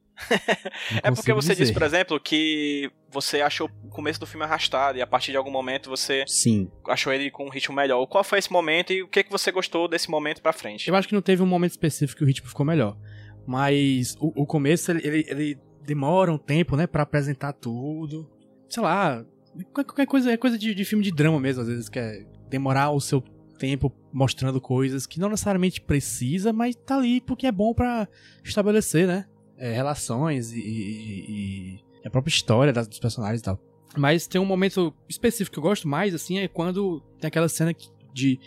[1.03, 1.73] É porque você disse, dizer.
[1.73, 5.51] por exemplo, que você achou o começo do filme arrastado e a partir de algum
[5.51, 6.69] momento você Sim.
[6.87, 8.05] achou ele com um ritmo melhor.
[8.07, 10.87] Qual foi esse momento e o que, que você gostou desse momento pra frente?
[10.87, 12.97] Eu acho que não teve um momento específico que o ritmo ficou melhor.
[13.45, 18.29] Mas o, o começo, ele, ele, ele demora um tempo, né, pra apresentar tudo.
[18.67, 19.23] Sei lá,
[19.73, 22.91] qualquer- coisa, é coisa de, de filme de drama mesmo, às vezes, que é demorar
[22.91, 23.21] o seu
[23.57, 28.07] tempo mostrando coisas que não necessariamente precisa, mas tá ali porque é bom pra
[28.43, 29.25] estabelecer, né,
[29.57, 33.59] é, relações e, e- e a própria história das- dos personagens e tal.
[33.97, 37.73] Mas tem um momento específico que eu gosto mais, assim, é quando tem aquela cena
[38.13, 38.39] de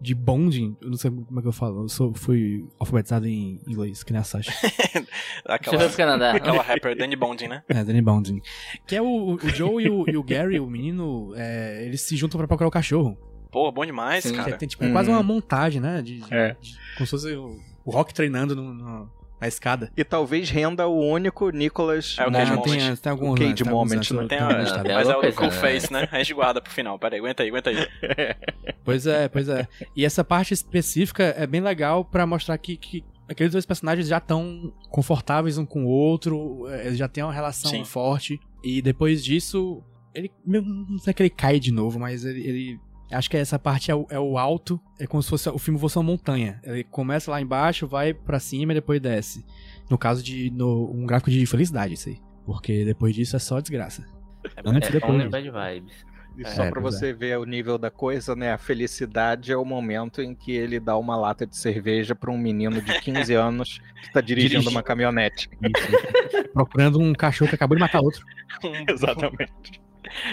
[0.00, 3.60] de bonding, eu não sei como é que eu falo, eu sou, fui alfabetizado em
[3.68, 4.50] inglês, que nem a Sasha.
[4.50, 4.66] Você
[5.46, 6.32] Aquela, Canadá.
[6.32, 7.62] aquela rapper Danny Bonding, né?
[7.68, 8.40] é, Danny Bonding.
[8.84, 12.16] Que é o, o Joe e o, e o Gary, o menino, é, eles se
[12.16, 13.16] juntam pra procurar o cachorro.
[13.52, 14.34] Pô, bom demais, Sim.
[14.34, 14.56] Cara.
[14.56, 15.14] tem, tipo, é quase Uhum.
[15.14, 16.02] uma montagem, né?
[16.02, 16.56] De, de- É.
[16.60, 19.10] de- como se fosse o, o Rock treinando no- no-
[19.42, 19.90] na escada.
[19.96, 22.64] E talvez renda o único Nicholas É o Não, Cage Moment.
[22.78, 24.26] tem, tem alguns O Cage Moment, antes, né?
[24.28, 25.52] Tem a- tem mas é o Cool né?
[25.52, 26.08] Face, né?
[26.12, 26.96] A gente guarda pro final.
[26.98, 27.76] Pera aí, aguenta aí, aguenta aí.
[28.84, 29.66] Pois é, pois é.
[29.96, 34.18] E essa parte específica é bem legal pra mostrar que, que aqueles dois personagens já
[34.18, 37.84] estão confortáveis um com o outro, é, eles já têm uma relação Sim.
[37.84, 38.40] forte.
[38.62, 39.82] E depois disso,
[40.14, 40.30] ele.
[40.46, 42.46] Não sei que ele cai de novo, mas ele.
[42.46, 42.80] ele-
[43.12, 45.78] acho que essa parte é o, é o alto, é como se fosse o filme
[45.78, 46.60] fosse uma montanha.
[46.64, 49.44] Ele começa lá embaixo, vai pra cima e depois desce.
[49.90, 52.18] No caso de no, um gráfico de felicidade, isso aí.
[52.46, 54.04] Porque depois disso é só desgraça.
[54.64, 55.28] Antes e É, depois.
[55.30, 56.12] bad vibes.
[56.38, 58.52] E só É, pra pois você ver o nível da coisa, né?
[58.52, 62.38] A felicidade é o momento em que ele dá uma lata de cerveja pra um
[62.38, 65.50] menino de 15 anos que tá dirigindo Dirigi- uma caminhonete.
[65.62, 66.48] Isso.
[66.54, 68.24] Procurando um cachorro que acabou de matar outro.
[68.88, 69.81] Exatamente.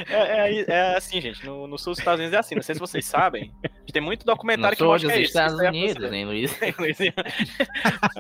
[0.10, 1.46] É, é- é assim, gente.
[1.46, 2.56] No, no sul dos Estados Unidos é assim.
[2.56, 3.52] Não sei se vocês sabem.
[3.92, 5.30] Tem muito documentário Não que mostra que é isso.
[5.30, 6.62] Estados isso é Unidos, hein, Luiz?
[6.62, 7.24] Em Louisiana.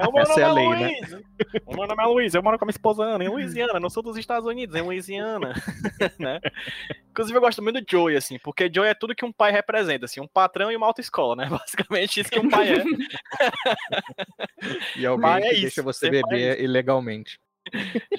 [0.08, 0.78] O meu Essa é a lei, né?
[0.78, 1.24] Luiz.
[1.66, 3.90] O meu nome é Luiz, eu moro com a minha esposa Ana, em Louisiana, não
[3.90, 5.54] sou dos Estados Unidos, em Louisiana.
[6.18, 6.40] né?
[7.12, 10.06] Inclusive, eu gosto muito do Joey, assim, porque Joey é tudo que um pai representa,
[10.06, 11.48] assim, um patrão e uma autoescola, né?
[11.50, 12.84] Basicamente isso que um pai é.
[14.98, 17.40] E alguém Pai é que isso, deixa você pai é beber ilegalmente.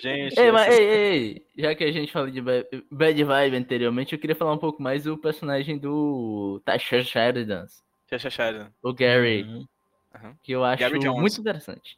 [0.01, 3.57] Gente, Ei, mas essa- ei, ei, já que a gente falou de ba- Bad Vibe
[3.57, 7.67] anteriormente, eu queria falar um pouco mais do personagem do Tasha Sheridan,
[8.09, 8.67] tchau, tchau.
[8.83, 10.35] o Gary, Uhum.
[10.43, 11.21] que eu acho Gary Jones.
[11.21, 11.97] muito interessante.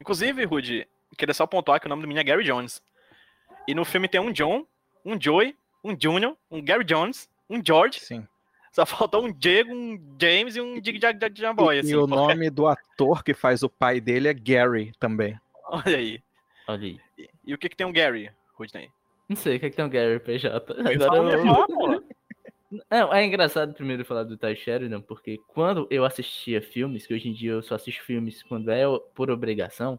[0.00, 2.82] Inclusive, Rudy, queria só pontuar que o nome do menino é Gary Jones.
[3.66, 4.64] E no filme tem um John,
[5.04, 8.00] um Joey, um Junior, um Gary Jones, um George.
[8.00, 8.26] Sim.
[8.72, 11.90] Só faltou um Diego, um James e um Dig Jag Boy, e, assim.
[11.92, 15.38] e o porque- nome do ator que faz o pai dele é Gary também.
[15.68, 16.20] Olha aí.
[16.66, 17.00] Olha aí.
[17.18, 18.90] E, e o que que tem um Gary, Rudney?
[19.28, 20.48] Não sei o que, é que tem o Gary PJ.
[20.54, 21.42] Agora eu...
[21.42, 22.02] fala, pô.
[22.90, 27.28] Não, é engraçado primeiro falar do Ty Sheridan, porque quando eu assistia filmes, que hoje
[27.28, 28.82] em dia eu só assisto filmes quando é
[29.14, 29.98] por obrigação,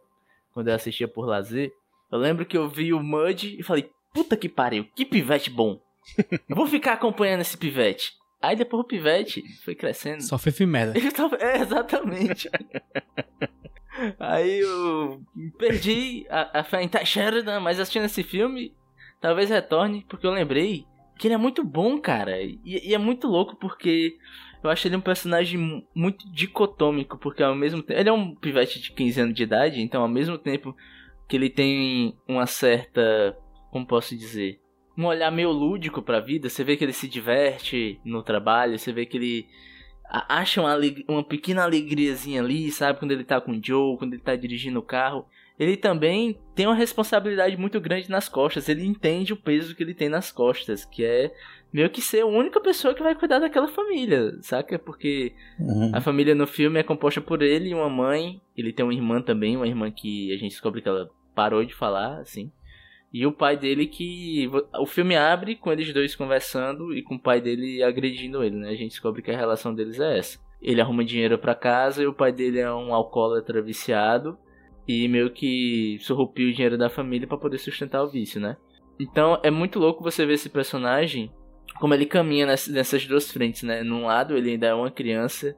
[0.54, 1.72] quando eu assistia por lazer,
[2.12, 5.80] eu lembro que eu vi o Mud e falei, puta que pariu, que pivete bom.
[6.50, 8.14] Eu vou ficar acompanhando esse pivete.
[8.42, 10.22] Aí depois o pivete foi crescendo.
[10.22, 10.94] Só foi filme merda.
[11.16, 12.50] Tava- É, exatamente.
[14.20, 15.22] Aí eu
[15.58, 18.74] perdi a, a fé em Sheridan, mas assistindo esse filme,
[19.22, 20.86] talvez retorne, porque eu lembrei
[21.18, 22.42] que ele é muito bom, cara.
[22.42, 24.18] E, e é muito louco porque
[24.64, 28.00] eu acho ele um personagem mu- muito dicotômico, porque ao mesmo tempo.
[28.00, 30.76] Ele é um pivete de 15 anos de idade, então ao mesmo tempo
[31.28, 33.38] que ele tem uma certa.
[33.72, 34.60] Como posso dizer?
[34.98, 38.94] Um olhar meio lúdico pra vida, você vê que ele se diverte no trabalho, você
[38.94, 39.48] vê que ele
[40.10, 40.76] acha uma,
[41.08, 43.00] uma pequena alegriazinha ali, sabe?
[43.00, 45.26] Quando ele tá com o Joe, quando ele tá dirigindo o carro.
[45.58, 48.68] Ele também tem uma responsabilidade muito grande nas costas.
[48.68, 51.34] Ele entende o peso que ele tem nas costas, que é
[51.72, 54.78] meio que ser a única pessoa que vai cuidar daquela família, saca?
[54.78, 55.34] Porque
[55.94, 58.42] a família no filme é composta por ele e uma mãe.
[58.56, 61.74] Ele tem uma irmã também, uma irmã que a gente descobre que ela parou de
[61.74, 62.52] falar, assim.
[63.18, 64.52] E o pai dele que.
[64.78, 68.72] O filme abre com eles dois conversando e com o pai dele agredindo ele, né?
[68.72, 70.38] A gente descobre que a relação deles é essa.
[70.62, 74.38] Ele arruma dinheiro pra casa e o pai dele é um alcoólatra viciado.
[74.86, 78.58] E meio que surrupia o dinheiro da família pra poder sustentar o vício, né?
[79.00, 81.32] Então é muito louco você ver esse personagem
[81.80, 83.82] como ele caminha ness- nessas duas frentes, né?
[83.82, 85.56] Num lado, ele ainda é uma criança,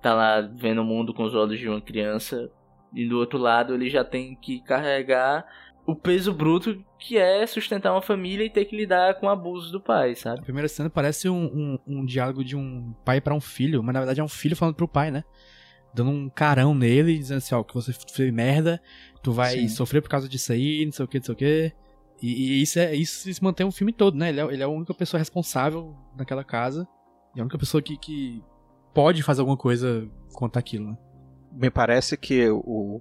[0.00, 2.50] tá lá vendo o mundo com os olhos de uma criança,
[2.94, 5.44] e do outro lado, ele já tem que carregar
[5.86, 9.80] o peso bruto que é sustentar uma família e ter que lidar com abusos do
[9.80, 10.40] pai, sabe?
[10.40, 13.92] A primeira cena parece um, um, um diálogo de um pai pra um filho, mas
[13.92, 15.24] na verdade é um filho falando pro pai, né?
[15.92, 18.80] Dando um carão nele, dizendo assim, ó, que você fez merda,
[19.22, 19.68] tu vai Sim.
[19.68, 21.72] sofrer por causa disso aí, não sei o que, não sei o que.
[22.22, 24.30] E, e isso, é, isso se mantém o filme todo, né?
[24.30, 26.88] Ele é, ele é a única pessoa responsável naquela casa.
[27.36, 28.42] E a única pessoa que, que
[28.94, 30.98] pode fazer alguma coisa contra aquilo, né?
[31.52, 33.00] Me parece que o,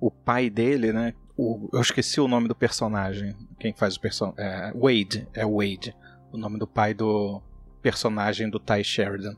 [0.00, 1.14] o pai dele, né?
[1.38, 3.34] O- eu esqueci o nome do personagem.
[3.58, 4.44] Quem faz o personagem?
[4.44, 5.28] É, Wade.
[5.32, 5.94] É Wade.
[6.32, 7.40] O nome do pai do
[7.80, 9.36] personagem do Ty Sheridan.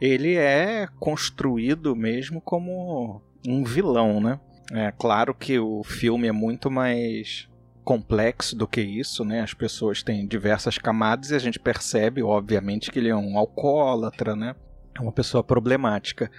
[0.00, 4.40] Ele é construído mesmo como um vilão, né?
[4.72, 7.48] É claro que o filme é muito mais
[7.84, 9.40] complexo do que isso, né?
[9.40, 14.36] As pessoas têm diversas camadas e a gente percebe, obviamente, que ele é um alcoólatra,
[14.36, 14.54] né?
[14.96, 16.30] É uma pessoa problemática.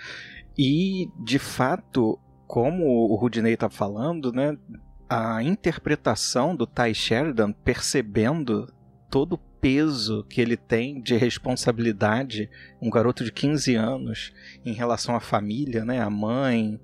[0.57, 2.17] E, de fato,
[2.51, 4.57] como o Rudney está falando, né,
[5.09, 8.67] a interpretação do Ty Sheridan percebendo
[9.09, 12.49] todo o peso que ele tem de responsabilidade,
[12.81, 14.33] um garoto de 15 anos,
[14.65, 16.77] em relação à família, né, a mãe,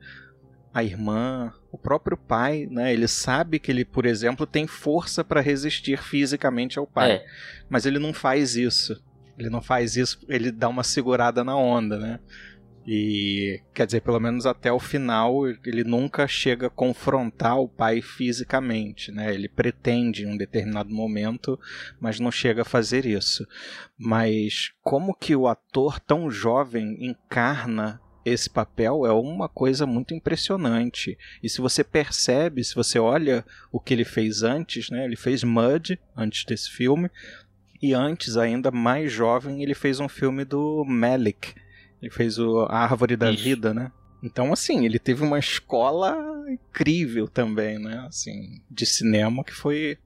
[0.73, 5.41] a irmã, o próprio pai, né, ele sabe que ele, por exemplo, tem força para
[5.41, 7.25] resistir fisicamente ao pai, É.
[7.69, 9.03] mas ele não faz isso.
[9.37, 12.19] Ele não faz isso, ele dá uma segurada na onda, né?
[12.89, 18.01] E quer dizer, pelo menos até o final, ele nunca chega a confrontar o pai
[18.01, 19.33] fisicamente, né?
[19.33, 21.59] Ele pretende em um determinado momento,
[21.99, 23.45] mas não chega a fazer isso.
[23.99, 31.17] Mas como que o ator tão jovem encarna esse papel é uma coisa muito impressionante.
[31.43, 35.03] E se você percebe, se você olha o que ele fez antes, né?
[35.03, 37.09] Ele fez Mud antes desse filme.
[37.81, 41.53] E antes, ainda mais jovem, ele fez um filme do Malik.
[42.01, 43.43] Ele fez o A Árvore da Isso.
[43.43, 43.91] Vida, né?
[44.21, 46.17] Então, assim, ele teve uma escola
[46.49, 48.05] incrível também, né?
[48.07, 49.97] Assim, de cinema, que foi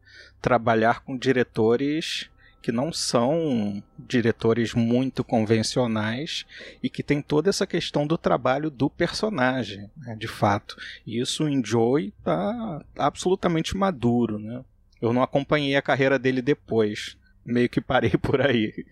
[0.42, 2.30] trabalhar com diretores
[2.62, 6.46] que não são diretores muito convencionais
[6.82, 10.78] e que tem toda essa questão do trabalho do personagem, né, de fato.
[11.06, 14.64] E isso em Joey tá absolutamente maduro, né?
[15.02, 18.86] Eu não acompanhei a carreira dele depois, meio que parei por aí.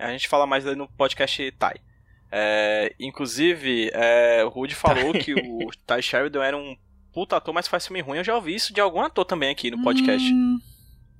[0.00, 1.80] A gente fala mais no podcast Ty.
[2.32, 6.76] É, inclusive, é, o Rude falou que o Ty Sheridan era um
[7.12, 8.18] puta ator, mas faz filme ruim.
[8.18, 10.32] Eu já ouvi isso de algum ator também aqui no podcast.
[10.32, 10.58] Hum,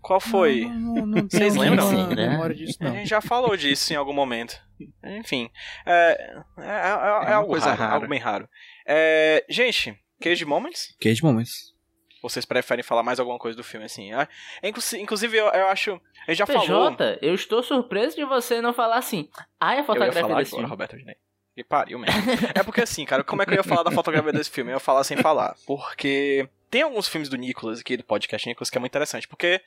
[0.00, 0.66] Qual foi?
[0.66, 1.88] Não, não, não Vocês lembram?
[1.88, 2.48] Sim, né?
[2.54, 4.56] disso, A gente já falou disso em algum momento.
[5.04, 5.50] Enfim,
[5.84, 8.48] é, é, é- é algo coisa raro, algo bem raro.
[8.86, 10.94] É, gente, Cage Moments?
[11.00, 11.74] Cage Moments.
[12.22, 14.12] Vocês preferem falar mais alguma coisa do filme assim?
[14.12, 14.28] Ah,
[14.62, 16.00] inclusi- Inclusive, eu, eu acho.
[16.28, 16.90] Gente já falou.
[16.96, 19.28] PJ, eu estou surpreso de você não falar assim.
[19.58, 20.70] Ai, a Eu ia fotografia falar desse agora, filme.
[20.70, 21.16] Roberto Dinei.
[21.54, 22.20] Que pariu mesmo.
[22.54, 24.70] é porque assim, cara, como é que eu ia falar da fotografia desse filme?
[24.70, 25.54] Eu ia falar sem falar.
[25.66, 29.26] Porque tem alguns filmes do Nicolas aqui, do podcast Nicolas, que é muito interessante.
[29.26, 29.60] Porque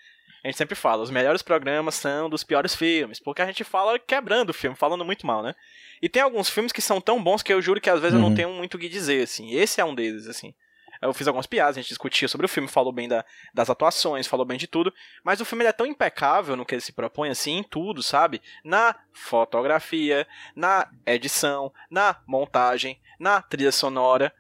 [0.44, 3.20] a gente sempre fala, os melhores programas são dos piores filmes.
[3.20, 5.54] Porque a gente fala quebrando o filme, falando muito mal, né?
[6.02, 8.22] E tem alguns filmes que são tão bons que eu juro que às vezes eu
[8.24, 8.30] Uhum.
[8.30, 9.52] não tenho muito o que dizer, assim.
[9.54, 10.54] Esse é um deles, assim.
[11.04, 14.26] Eu fiz algumas piadas, a gente discutia sobre o filme, falou bem da- das atuações,
[14.28, 14.94] falou bem de tudo.
[15.24, 18.42] Mas o filme é tão impecável no que ele se propõe, assim, em tudo, sabe?
[18.64, 24.34] Na fotografia, na edição, na montagem, na trilha sonora.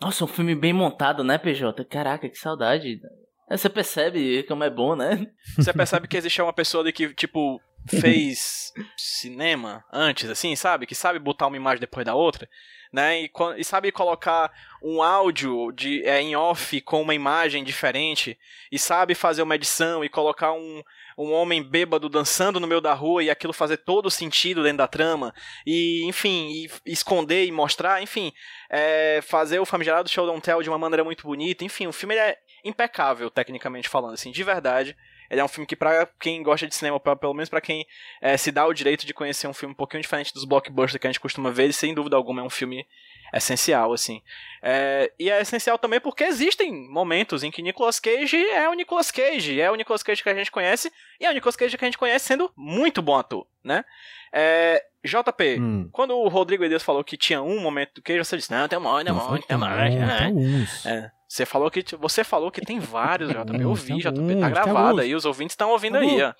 [0.00, 1.84] Nossa, um filme bem montado, né, PJ?
[1.84, 3.00] Caraca, que saudade.
[3.48, 5.26] É, Você percebe como é bom, né?
[5.56, 10.86] Você percebe que existe uma pessoa ali que, tipo, fez cinema antes, assim, sabe?
[10.86, 12.48] Que sabe botar uma imagem depois da outra,
[12.92, 13.22] né?
[13.22, 18.38] E, e sabe colocar um áudio de, é, em off com uma imagem diferente.
[18.70, 20.82] E sabe fazer uma edição e colocar um,
[21.18, 24.88] um homem bêbado dançando no meio da rua e aquilo fazer todo sentido dentro da
[24.88, 25.34] trama.
[25.66, 28.32] E, enfim, e esconder e mostrar, enfim,
[28.70, 31.64] é, fazer o famigerado show don't tell de uma maneira muito bonita.
[31.64, 34.96] Enfim, o filme é impecável, tecnicamente falando, assim, de verdade.
[35.30, 37.86] Ele é um filme que, pra quem gosta de cinema, pra- pelo menos pra quem
[38.20, 41.06] é, se dá o direito de conhecer um filme um pouquinho diferente dos blockbusters que
[41.06, 42.86] a gente costuma ver, ele, sem dúvida alguma é um filme
[43.32, 44.22] essencial, assim.
[44.62, 49.10] É, e é essencial também porque existem momentos em que Nicolas Cage é o Nicolas
[49.10, 51.84] Cage, é o Nicolas Cage que a gente conhece, e é o Nicolas Cage que
[51.84, 53.84] a gente conhece sendo muito bom ator, né?
[54.32, 55.88] É, JP, Hum.
[55.92, 58.78] quando o Rodrigo Edes falou que tinha um momento do Cage, você disse, não, tem
[58.78, 59.96] um monte, tem um monte, tem tem um monte,
[61.34, 63.38] você falou que você falou que tem vários, JP.
[63.54, 66.32] Eu alguns, vi, JP, tá gravado aí, os ouvintes estão ouvindo aí, ó.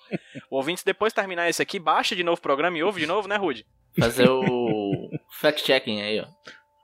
[0.49, 3.07] O ouvintes depois de terminar esse aqui, baixa de novo o programa e ouve de
[3.07, 3.65] novo, né, Rude?
[3.99, 6.25] Fazer o fact-checking aí, ó.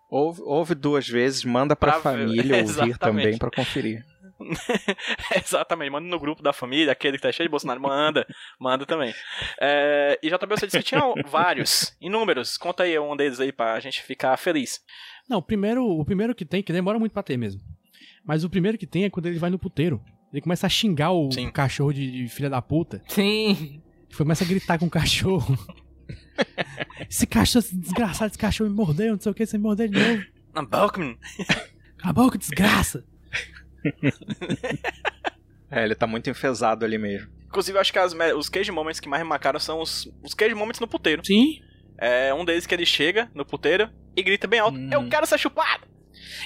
[0.09, 2.99] Ouve, ouve duas vezes, manda pra, Pra ver- família ouvir Exatamente.
[2.99, 4.03] também pra conferir.
[5.35, 8.25] Exatamente, manda no grupo da família, aquele que tá cheio de Bolsonaro, manda,
[8.59, 9.13] manda também.
[9.59, 12.57] É, e JB, você disse que tinha vários, inúmeros.
[12.57, 14.79] Conta aí um deles aí pra gente ficar feliz.
[15.29, 17.61] Não, o primeiro, o primeiro que tem, que demora muito pra ter mesmo.
[18.25, 20.01] Mas o primeiro que tem é quando ele vai no puteiro.
[20.31, 21.49] Ele começa a xingar o Sim.
[21.51, 23.03] cachorro de, de filha da puta.
[23.07, 23.81] Sim.
[24.07, 25.57] Ele começa a gritar com o cachorro.
[27.09, 29.87] esse cachorro, esse desgraçado, esse cachorro me mordeu, não sei o que, você me mordeu
[29.87, 30.23] de novo.
[30.53, 31.17] Não, Balkman.
[31.97, 33.03] Cala a boca, desgraça.
[35.73, 37.29] É, ele tá muito enfesado ali mesmo.
[37.45, 40.33] Inclusive, eu acho que as os cage moments que mais me marcaram são os, os
[40.33, 41.25] cage moments no puteiro.
[41.25, 41.61] Sim.
[41.97, 44.89] É um deles que ele chega no puteiro e grita bem alto: Hum.
[44.91, 45.87] Eu quero ser chupado!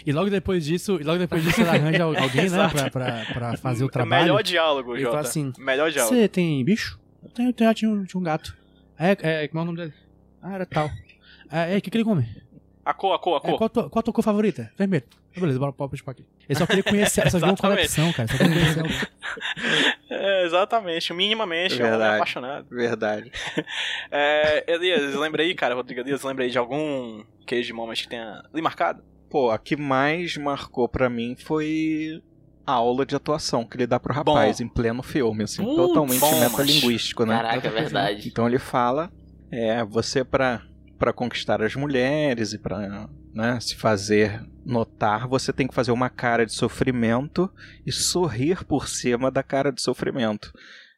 [0.06, 3.26] E logo depois disso, e logo depois disso ele arranja al- alguém, né, pra, pra,
[3.34, 4.24] pra fazer o trabalho.
[4.26, 5.16] Melhor diálogo, Ele Jota.
[5.18, 6.16] fala assim, Melhor diálogo.
[6.16, 7.00] Você tem bicho?
[7.24, 8.56] Eu tenho, eu tenho, tinha, um, tinha um gato.
[8.98, 9.94] É, é, como é o nome dele?
[10.42, 10.90] Ah, era tal.
[11.52, 12.26] É, o que, que ele come?
[12.84, 13.58] A cor, a cor, a É, cor.
[13.58, 14.72] qual, a tua, qual a tua cor favorita?
[14.78, 15.04] Vermelho.
[15.36, 16.24] Ah, beleza, bora pode chupar aqui.
[16.48, 18.28] Ele só queria conhecer, só viu uma conexão, cara.
[18.28, 18.98] Só queria conhecer alguém.
[20.10, 22.16] É, exatamente, minimamente, é Verdade.
[22.16, 22.68] apaixonado.
[22.70, 23.32] Verdade.
[24.12, 29.04] É, Elias, lembrei, cara, Rodrigo Elias, lembrei de algum cage moment que tenha lhe marcado?
[29.30, 32.22] Pô, a que mais marcou pra mim foi
[32.66, 36.40] a aula de atuação que ele dá pro rapaz em pleno filme, assim, totalmente bom,
[36.40, 37.36] metalinguístico, né?
[37.36, 38.28] Caraca, é verdade.
[38.28, 39.12] Então ele fala,
[39.52, 40.62] é, você pra
[40.98, 46.10] para conquistar as mulheres e pra né, se fazer notar, você tem que fazer uma
[46.10, 47.52] cara de sofrimento
[47.86, 50.54] e sorrir por cima da cara de sofrimento.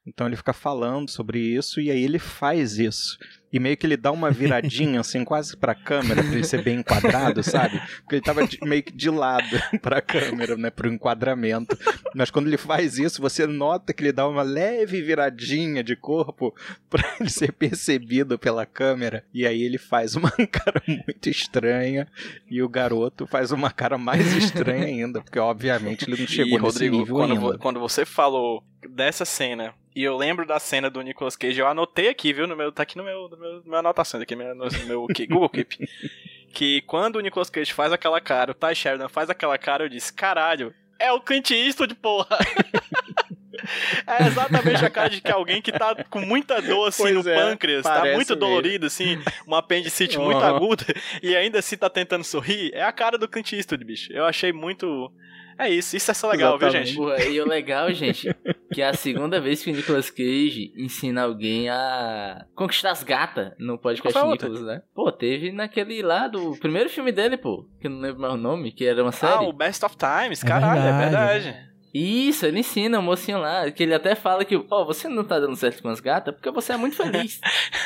[0.07, 3.17] Então ele fica falando sobre isso e aí ele faz isso.
[3.51, 6.79] E meio que ele dá uma viradinha, assim, quase pra câmera, pra ele ser bem
[6.79, 7.79] enquadrado, sabe?
[7.99, 9.47] Porque ele tava de- meio que de lado
[9.81, 10.69] pra câmera, né?
[10.69, 11.77] Pro enquadramento.
[12.15, 16.53] Mas quando ele faz isso, você nota que ele dá uma leve viradinha de corpo
[16.89, 19.23] pra ele ser percebido pela câmera.
[19.33, 22.07] E aí ele faz uma cara muito estranha.
[22.49, 25.21] E o garoto faz uma cara mais estranha ainda.
[25.21, 27.41] Porque, obviamente, ele não chegou e, nesse Rodrigo, nível quando, ainda.
[27.41, 31.67] vo- quando você falou dessa cena, e eu lembro da cena do Nicolas Cage, eu
[31.67, 32.47] anotei aqui, viu?
[32.47, 34.43] No meu, tá aqui no meu, no meu, meu anotações, aqui no
[34.85, 35.89] meu, Google Keep.
[36.53, 39.89] que quando o Nicolas Cage faz aquela cara, o Ty Sheridan faz aquela cara, eu
[39.89, 42.37] disse, caralho, é o Clint Eastwood, porra!
[44.05, 47.29] É exatamente a cara de que alguém que tá com muita dor assim Pois no
[47.29, 48.35] é, pâncreas, tá muito mesmo.
[48.35, 50.55] dolorido, assim, uma apendicite muito Aham.
[50.55, 50.85] aguda,
[51.21, 52.71] e ainda assim tá tentando sorrir.
[52.73, 54.13] É a cara do Clint Eastwood, bicho.
[54.13, 55.11] Eu achei muito.
[55.59, 56.89] É isso, isso é só legal, viu, Exatamente.
[56.89, 56.97] gente?
[56.97, 58.35] Porra, e o legal, gente,
[58.71, 63.53] que é a segunda vez que o Nicolas Cage ensina alguém a conquistar as gatas
[63.57, 64.19] no podcast?
[64.23, 64.81] Nicolas, né?
[64.93, 68.37] Pô, teve naquele lá do primeiro filme dele, pô, que eu não lembro mais o
[68.37, 69.33] nome, que era uma série.
[69.33, 71.43] Ah, o Best of Times, É caralho, é verdade.
[71.45, 71.67] verdade.
[71.93, 75.39] Isso, ele ensina o mocinho lá, que ele até fala que, ó, você não tá
[75.39, 77.39] dando certo com as gatas porque você é muito feliz.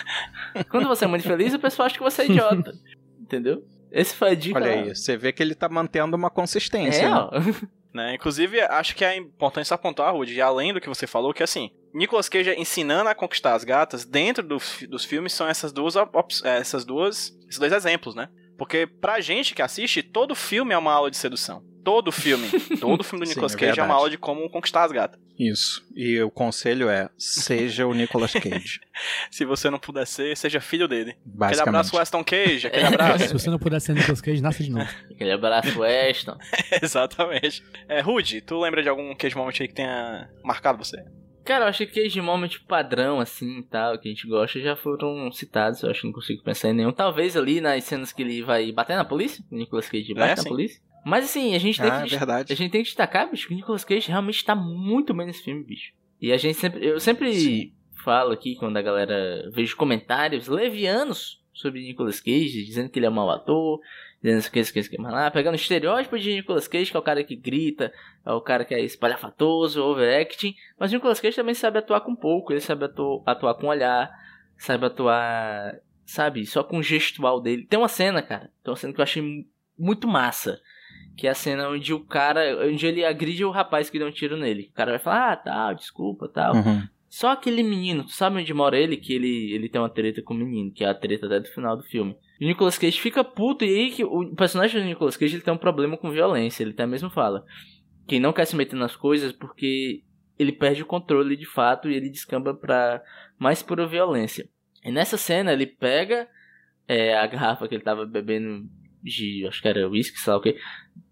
[0.69, 2.73] Quando você é muito feliz, o pessoal acha que você é idiota.
[3.21, 3.63] Entendeu?
[3.91, 4.57] Esse foi a dica.
[4.59, 7.05] Olha aí, você vê que ele tá mantendo uma consistência.
[7.05, 7.55] É, né?
[7.93, 8.15] Né?
[8.15, 12.29] Inclusive, acho que é importante apontar, Rudy, além do que você falou, que assim, Nicolas
[12.29, 16.57] Cage ensinando a conquistar as gatas dentro do dos filmes são essas duas, op- eh,
[16.59, 18.29] essas duas, esses dois exemplos, né?
[18.61, 21.63] Porque pra gente que assiste, todo filme é uma aula de sedução.
[21.83, 22.47] Todo filme,
[22.79, 23.97] todo filme do Sim, Nicolas é Cage é uma verdade.
[23.97, 25.19] aula de como conquistar as gatas.
[25.35, 25.83] Isso.
[25.95, 28.79] E o conselho é: seja o Nicolas Cage.
[29.31, 31.17] Se você não puder ser, seja filho dele.
[31.39, 33.33] Aquele abraço, Weston Cage, aquele Se abraço.
[33.33, 34.87] você não puder ser Nicolas Cage, nasce de novo.
[35.09, 36.37] Aquele abraço Weston.
[36.83, 37.63] Exatamente.
[37.89, 41.03] É, Rudy, tu lembra de algum Cage Moment aí que tenha marcado você?
[41.43, 44.75] Cara, eu acho que Cage Moment padrão, assim, e tal, que a gente gosta, já
[44.75, 45.81] foram citados.
[45.81, 46.91] Eu acho que não consigo pensar em nenhum.
[46.91, 50.35] Talvez ali nas cenas que ele vai bater na polícia, o Nicolas Cage bate É,
[50.35, 50.49] na sim.
[50.49, 50.81] polícia.
[51.03, 52.09] Mas assim, a gente tem Ah, que...
[52.09, 52.53] verdade.
[52.53, 55.43] A gente tem que destacar, bicho, que o Nicolas Cage realmente tá muito bem nesse
[55.43, 55.93] filme, bicho.
[56.21, 56.85] E a gente sempre.
[56.85, 57.73] Eu sempre Sim.
[58.03, 63.09] falo aqui, quando a galera vejo comentários levianos sobre Nicolas Cage, dizendo que ele é
[63.09, 63.79] um mau ator,
[64.21, 66.97] dizendo que isso, que isso, que mas lá, pegando o estereótipo de Nicolas Cage, que
[66.97, 67.91] é o cara que grita,
[68.25, 70.55] é o cara que é espalhafatoso, overacting.
[70.79, 74.11] Mas o Nicolas Cage também sabe atuar com pouco, ele sabe atu- atuar com olhar,
[74.57, 77.65] sabe atuar, sabe, só com o gestual dele.
[77.65, 79.45] Tem uma cena, cara, tem uma cena que eu achei mu-
[79.77, 80.59] muito massa.
[81.17, 82.65] Que é a cena onde o cara.
[82.65, 84.69] Onde ele agride o rapaz que deu um tiro nele.
[84.71, 86.55] O cara vai falar, ah, tal, desculpa, tal.
[86.55, 86.87] Uhum.
[87.09, 88.95] Só aquele menino, tu sabe onde mora ele?
[88.95, 91.49] Que ele, ele tem uma treta com o menino, que é a treta até do
[91.49, 92.15] final do filme.
[92.41, 95.53] O Nicolas Cage fica puto, e aí que o personagem do Nicolas Cage ele tem
[95.53, 97.45] um problema com violência, ele até mesmo fala.
[98.07, 100.03] Que não quer se meter nas coisas porque
[100.39, 103.03] ele perde o controle de fato e ele descamba pra
[103.37, 104.49] mais pura violência.
[104.83, 106.27] E nessa cena ele pega
[106.87, 108.67] é, a garrafa que ele tava bebendo
[109.03, 110.57] de, acho que era whisky, sei lá o que,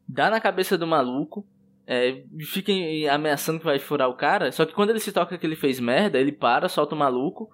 [0.08, 1.46] dá na cabeça do maluco,
[1.86, 2.72] é, fica
[3.14, 5.80] ameaçando que vai furar o cara, só que quando ele se toca que ele fez
[5.80, 7.52] merda, ele para, solta o maluco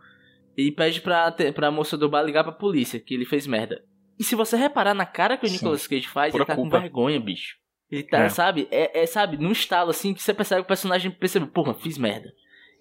[0.57, 3.83] e pede pra, te- pra moça do bar ligar pra polícia que ele fez merda.
[4.19, 6.55] E se você reparar na cara que o Sim, Nicolas Cage faz, pura ele tá
[6.55, 6.79] com culpa.
[6.79, 7.57] vergonha, bicho.
[7.91, 8.29] Ele tá, É.
[8.29, 8.67] sabe?
[8.71, 11.97] É, é, sabe, num estalo assim que você percebe que o personagem percebe, porra, fiz
[11.97, 12.31] merda.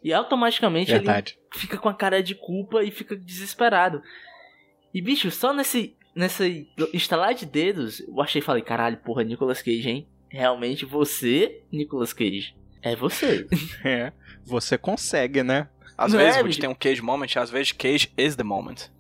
[0.03, 1.39] E automaticamente ele Verdade.
[1.53, 4.03] fica com a cara de culpa e fica desesperado.
[4.93, 9.89] E bicho, só nesse nesse estalar de dedos, eu achei falei, caralho, porra, Nicolas Cage,
[9.91, 10.09] hein?
[10.31, 12.55] Realmente você, Nicolas Cage.
[12.83, 13.47] É você.
[13.85, 14.13] É.
[14.45, 15.69] Você consegue, né?
[15.97, 16.61] Às Não vezes é, a gente bicho?
[16.61, 18.91] tem um Cage Moment, às vezes Cage is the moment.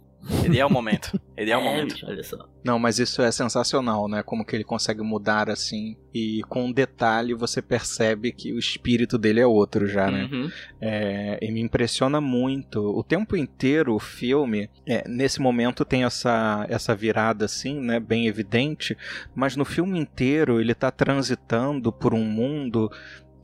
[0.42, 1.20] Ele é o momento.
[1.36, 1.94] Ele é o momento.
[1.94, 2.48] bicho, olha só.
[2.64, 4.22] Não, mas isso é sensacional, né?
[4.22, 5.96] Como que ele consegue mudar assim.
[6.14, 10.28] E com um detalhe você percebe que o espírito dele é outro já, né?
[10.32, 10.50] Uhum.
[10.80, 12.80] É, e me impressiona muito.
[12.80, 18.28] O tempo inteiro o filme, é, nesse momento tem essa, essa virada assim, né, bem
[18.28, 18.96] evidente,
[19.34, 22.90] mas no filme inteiro ele está transitando por um mundo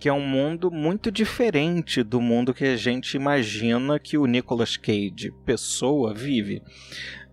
[0.01, 4.79] que é um mundo muito diferente do mundo que a gente imagina que o Nicolas
[4.79, 6.63] Cage, pessoa, vive.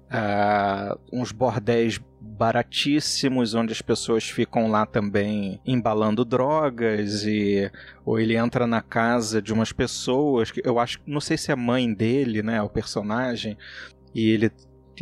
[0.10, 7.72] Ah, uns bordéis baratíssimos onde as pessoas ficam lá também embalando drogas e
[8.06, 11.54] ou ele entra na casa de umas pessoas que eu acho, não sei se é
[11.54, 13.58] a mãe dele, né, o personagem,
[14.14, 14.52] e ele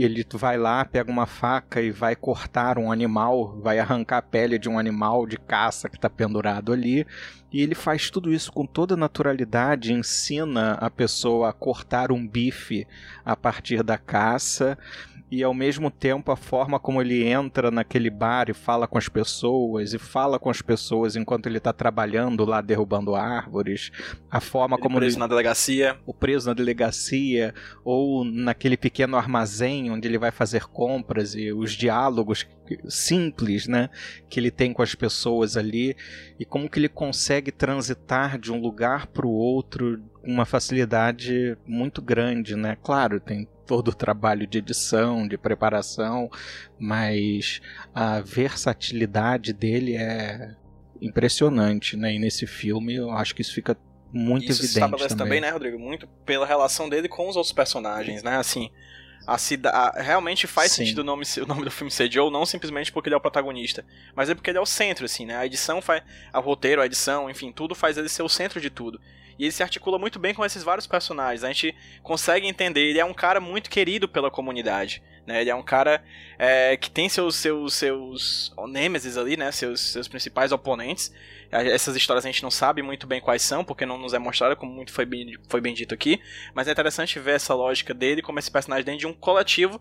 [0.04, 4.60] ele vai lá, pega uma faca e vai cortar um animal, vai arrancar a pele
[4.60, 7.06] de um animal de caça que está pendurado ali.
[7.56, 12.86] E ele faz tudo isso com toda naturalidade, ensina a pessoa a cortar um bife
[13.24, 14.78] a partir da caça.
[15.32, 19.10] E ao mesmo tempo a forma como ele entra naquele bar e fala com as
[19.10, 23.92] pessoas, e fala com as pessoas enquanto ele está trabalhando lá derrubando árvores,
[24.30, 25.98] a forma Ele como preso ele na delegacia.
[26.06, 27.54] o preso na delegacia
[27.84, 32.48] ou naquele pequeno armazém onde ele vai fazer compras e os diálogos
[32.88, 33.90] simples, né,
[34.30, 35.96] que ele tem com as pessoas ali
[36.40, 41.58] e como que ele consegue transitar de um lugar para o outro com uma facilidade
[41.66, 42.78] muito grande, né?
[42.82, 46.30] Claro, tem todo o trabalho de edição, de preparação,
[46.80, 47.62] mas
[47.94, 50.56] a versatilidade dele é
[51.02, 52.14] impressionante, né?
[52.14, 53.78] E nesse filme eu acho que isso fica
[54.12, 55.40] muito Isso evidente estabelece também.
[55.40, 55.78] também, né, Rodrigo?
[55.78, 58.38] Muito pela relação dele com os outros personagens, né?
[58.38, 58.72] Assim,
[59.28, 60.84] a cidade realmente faz Sim.
[60.84, 63.22] sentido o nome, o nome do filme ser Joe, não simplesmente porque ele é o
[63.22, 63.86] protagonista,
[64.16, 65.36] mas é porque ele é o centro, assim, né?
[65.36, 66.04] A edição faz.
[66.34, 69.02] O roteiro, a edição, enfim, tudo faz ele ser o centro de tudo.
[69.38, 71.44] E ele se articula muito bem com esses vários personagens.
[71.44, 72.82] A gente consegue entender.
[72.82, 75.04] Ele é um cara muito querido pela comunidade.
[75.26, 75.42] Né?
[75.42, 76.04] Ele é um cara
[76.38, 79.52] é, que tem seus, seus, seus nêmesis ali, né?
[79.52, 81.12] Seus, seus principais oponentes.
[81.52, 84.56] Essas histórias a gente não sabe muito bem quais são, porque não nos é mostrado,
[84.56, 86.22] como muito foi bem, foi bem dito aqui.
[86.54, 89.80] Mas é interessante ver essa lógica dele como esse personagem dentro de um coletivo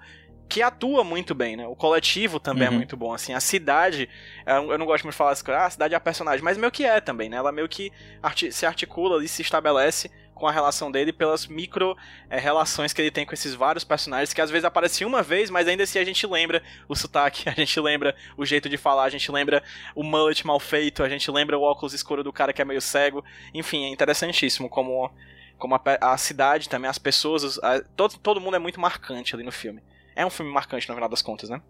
[0.55, 1.67] que atua muito bem, né?
[1.67, 2.75] O coletivo também Uhum.
[2.75, 4.09] é muito bom, assim, a cidade,
[4.47, 6.57] eu eu não gosto muito de falar assim, ah, a cidade é a personagem, mas
[6.57, 7.37] meio que é também, né?
[7.37, 7.93] Ela meio que
[8.23, 11.97] arti- se articula ali, se estabelece com a relação dele pelas micro
[12.29, 15.49] eh, relações que ele tem com esses vários personagens que às vezes aparecem uma vez,
[15.49, 19.05] mas ainda assim a gente lembra o sotaque, a gente lembra o jeito de falar,
[19.05, 19.63] a gente lembra
[19.95, 22.81] o mullet mal feito, a gente lembra o óculos escuro do cara que é meio
[22.81, 23.25] cego.
[23.53, 25.11] Enfim, é interessantíssimo como,
[25.59, 29.45] como a, a cidade também, as pessoas, a- todo, todo mundo é muito marcante ali
[29.45, 29.83] no filme.
[30.17, 31.61] É um filme marcante no final das contas, né?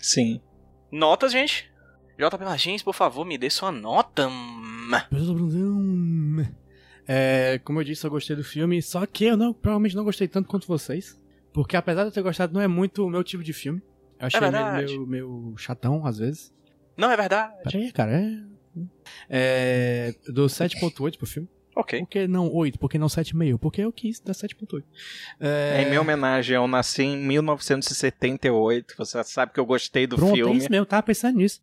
[0.00, 0.40] Sim.
[0.90, 1.70] Notas, gente?
[2.18, 4.28] JP Martins, por favor, me dê sua nota.
[4.28, 4.90] Hum.
[7.06, 10.28] É, como eu disse, eu gostei do filme, só que eu não, provavelmente não gostei
[10.28, 11.20] tanto quanto vocês.
[11.52, 13.82] Porque apesar de eu ter gostado, não é muito o meu tipo de filme.
[14.18, 14.86] Eu achei É ele verdade.
[14.86, 16.52] meio, meio chatão, às vezes.
[16.96, 17.52] Não é verdade?
[17.62, 18.42] Pera aí, cara, é...
[19.28, 20.14] É...
[20.26, 21.48] Eu dou 7.8 pro filme.
[21.76, 22.00] Ok.
[22.00, 22.78] Por que não 8?
[22.78, 23.58] Por que não 7,5?
[23.58, 24.84] Porque eu quis dar 7.8.
[25.40, 28.94] É, em minha homenagem, eu nasci em 1978.
[28.96, 30.56] Você sabe que eu gostei do Pronto, é filme.
[30.58, 31.60] isso mesmo, eu tava pensando nisso.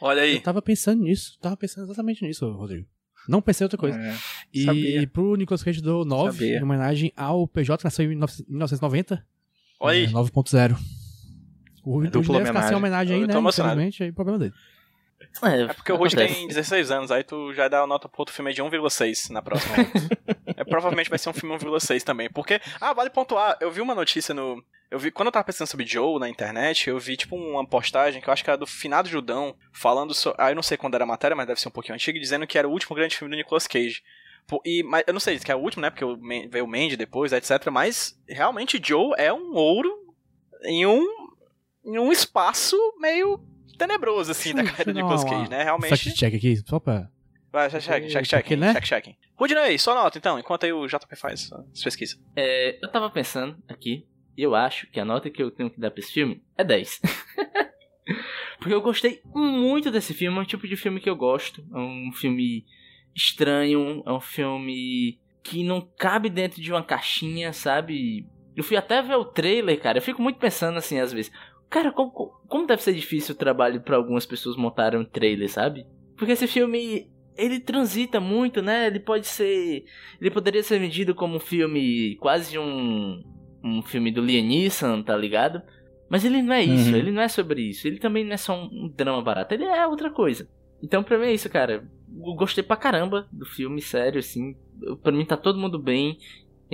[0.00, 0.34] Olha aí.
[0.36, 2.86] Eu tava pensando nisso, tava pensando exatamente nisso, Rodrigo.
[3.28, 3.98] Não pensei em outra coisa.
[3.98, 4.14] É,
[4.52, 5.06] E sabia.
[5.06, 6.58] pro Nicolas Cage dou 9, Sabia.
[6.58, 9.24] em homenagem ao PJ que nasceu em 19- 1990.
[9.80, 10.04] Olha aí.
[10.04, 10.76] É, 9.0
[11.82, 12.76] O É o dupla deve ficar sem homenagem.
[12.76, 13.34] homenagem Eu aí, né?
[13.34, 13.74] emocionado.
[13.80, 14.52] Infelizmente, aí o problema dele.
[15.42, 16.34] É, É porque o acontece.
[16.34, 19.42] tem 16 anos, aí tu já dá a nota pro outro filme de 1,6 na
[19.42, 19.74] próxima.
[20.56, 22.30] é, provavelmente vai ser um filme 1,6 também.
[22.30, 24.62] Porque, ah, vale pontuar, eu vi uma notícia no.
[24.90, 28.22] Eu vi, quando eu tava pensando sobre Joe na internet, eu vi tipo uma postagem
[28.22, 30.40] que eu acho que era do Finado Judão, falando sobre.
[30.40, 32.46] Ah, eu não sei quando era a matéria, mas deve ser um pouquinho antigo, dizendo
[32.46, 34.02] que era o último grande filme do Nicolas Cage.
[34.64, 35.90] E, mas, eu não sei se é o último, né?
[35.90, 36.04] Porque
[36.48, 37.70] veio o Mandy depois, etc.
[37.72, 39.90] Mas realmente Joe é um ouro
[40.62, 41.04] em um,
[41.84, 43.40] em um espaço meio
[43.76, 45.62] tenebroso, assim, da Deixa carreira do dar Nicolas Cage, né?
[45.62, 45.90] Realmente.
[45.90, 47.08] Fact check aqui, só pra.
[47.52, 48.72] Vai, check, check, check, check, Porque, né?
[48.74, 49.16] check, check.
[49.36, 52.20] Rudinei, só nota então, enquanto aí o JP faz as pesquisas.
[52.34, 54.06] É, eu tava pensando aqui,
[54.36, 56.64] e eu acho que a nota que eu tenho que dar pra esse filme é
[56.64, 57.00] 10.
[58.58, 61.64] Porque eu gostei muito desse filme, é um tipo de filme que eu gosto.
[61.72, 62.64] É um filme
[63.14, 68.26] estranho, é um filme que não cabe dentro de uma caixinha, sabe?
[68.56, 71.30] Eu fui até ver o trailer, cara, eu fico muito pensando assim às vezes.
[71.74, 72.12] Cara, como,
[72.46, 75.84] como deve ser difícil o trabalho pra algumas pessoas montarem um trailer, sabe?
[76.16, 78.86] Porque esse filme, ele transita muito, né?
[78.86, 79.84] Ele pode ser.
[80.20, 82.14] Ele poderia ser vendido como um filme.
[82.20, 83.24] quase um.
[83.64, 85.60] um filme do Liam Neeson, tá ligado?
[86.08, 86.96] Mas ele não é isso, Uhum.
[86.96, 87.88] ele não é sobre isso.
[87.88, 90.48] Ele também não é só um, um drama barato, ele é outra coisa.
[90.80, 91.84] Então, pra mim é isso, cara.
[92.24, 94.54] Eu gostei pra caramba do filme, sério, assim.
[95.02, 96.18] Pra mim tá todo mundo bem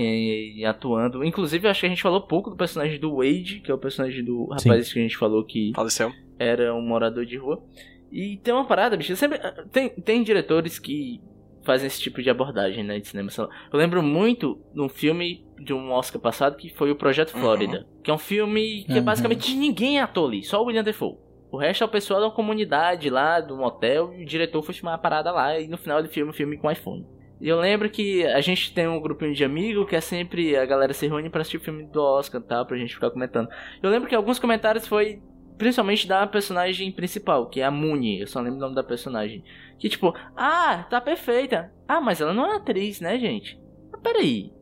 [0.00, 1.24] eh, atuando.
[1.24, 3.78] Inclusive, eu acho que a gente falou pouco do personagem do Wade, que é o
[3.78, 6.12] personagem do rapaz que a gente falou que Faleceu.
[6.38, 7.62] era um morador de rua.
[8.10, 9.14] E tem uma parada, bicho.
[9.16, 9.38] Sempre,
[9.70, 11.20] tem, tem diretores que
[11.62, 13.30] fazem esse tipo de abordagem, né, de cinema.
[13.38, 17.86] Eu lembro muito de um filme de um Oscar passado que foi o Projeto Flórida,
[18.02, 19.04] que é um filme que é Uhum.
[19.04, 21.16] basicamente ninguém é ator ali, só o William Defoe.
[21.52, 24.72] O resto é o pessoal da comunidade lá, de um hotel, e o diretor foi
[24.74, 27.04] filmar a parada lá, e no final ele filma o filme com iPhone.
[27.40, 30.66] E eu lembro que a gente tem um grupinho de amigos que é sempre a
[30.66, 33.48] galera se reúne pra assistir o filme do Oscar e tal, pra gente ficar comentando.
[33.82, 35.22] Eu lembro que alguns comentários foi
[35.56, 39.42] principalmente da personagem principal, que é a Mooney, eu só lembro o nome da personagem.
[39.78, 41.72] Que tipo, ah, tá perfeita.
[41.88, 43.58] Ah, mas ela não é atriz, né, gente?
[43.92, 44.52] Mas peraí.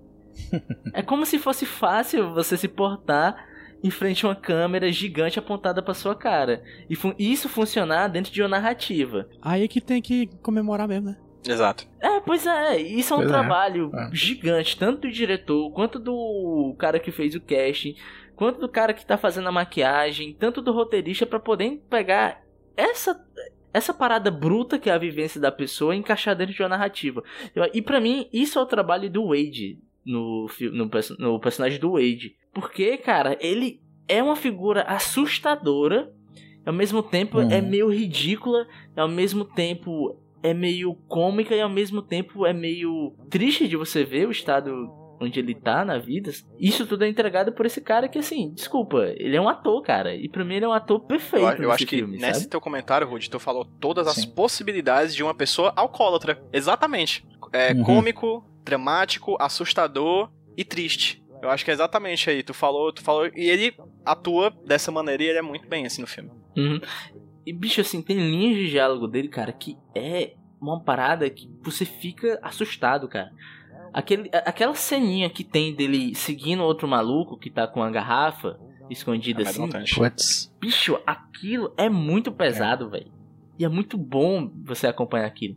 [0.94, 3.46] é como se fosse fácil você se portar
[3.82, 6.62] em frente a uma câmera gigante apontada pra sua cara.
[6.90, 9.28] E fun- isso funcionar dentro de uma narrativa.
[9.42, 11.16] Aí é que tem que comemorar mesmo, né?
[11.46, 11.86] Exato.
[12.00, 14.10] É, pois é, isso é um Pois é, trabalho é.
[14.12, 17.94] gigante, tanto do diretor, quanto do cara que fez o casting,
[18.36, 22.42] quanto do cara que tá fazendo a maquiagem, tanto do roteirista pra poder pegar
[22.76, 23.24] essa
[23.72, 27.22] essa parada bruta que é a vivência da pessoa e encaixar dentro de uma narrativa.
[27.74, 32.34] E pra mim, isso é o trabalho do Wade no, no, no personagem do Wade.
[32.52, 36.10] Porque, cara, ele é uma figura assustadora,
[36.64, 37.50] ao mesmo tempo Uhum.
[37.50, 38.66] é meio ridícula,
[38.96, 44.04] ao mesmo tempo é meio cômica e ao mesmo tempo é meio triste de você
[44.04, 44.70] ver o estado
[45.20, 46.30] onde ele tá na vida.
[46.60, 50.14] Isso tudo é entregado por esse cara que, assim, desculpa, ele é um ator, cara.
[50.14, 52.50] E pra mim ele é um ator perfeito Eu, eu acho que filme, nesse sabe?
[52.50, 54.30] teu comentário, Rudy, tu falou todas as Sim.
[54.30, 56.40] possibilidades de uma pessoa alcoólatra.
[56.52, 57.26] Exatamente.
[57.52, 57.82] É Uhum.
[57.82, 61.20] cômico, dramático, assustador e triste.
[61.42, 62.42] Eu acho que é exatamente aí.
[62.44, 63.26] Tu falou, tu falou.
[63.26, 63.74] E ele
[64.04, 66.30] atua dessa maneira e ele é muito bem assim no filme.
[66.56, 66.80] Uhum.
[67.46, 71.84] E, bicho, assim, tem linhas de diálogo dele, cara, que é uma parada que você
[71.84, 73.30] fica assustado, cara.
[73.92, 78.58] Aquele, aquela ceninha que tem dele seguindo outro maluco que tá com a garrafa
[78.90, 79.62] escondida É assim.
[80.60, 83.10] Bicho, aquilo é muito pesado, velho.
[83.58, 85.56] E é muito bom você acompanhar aquilo.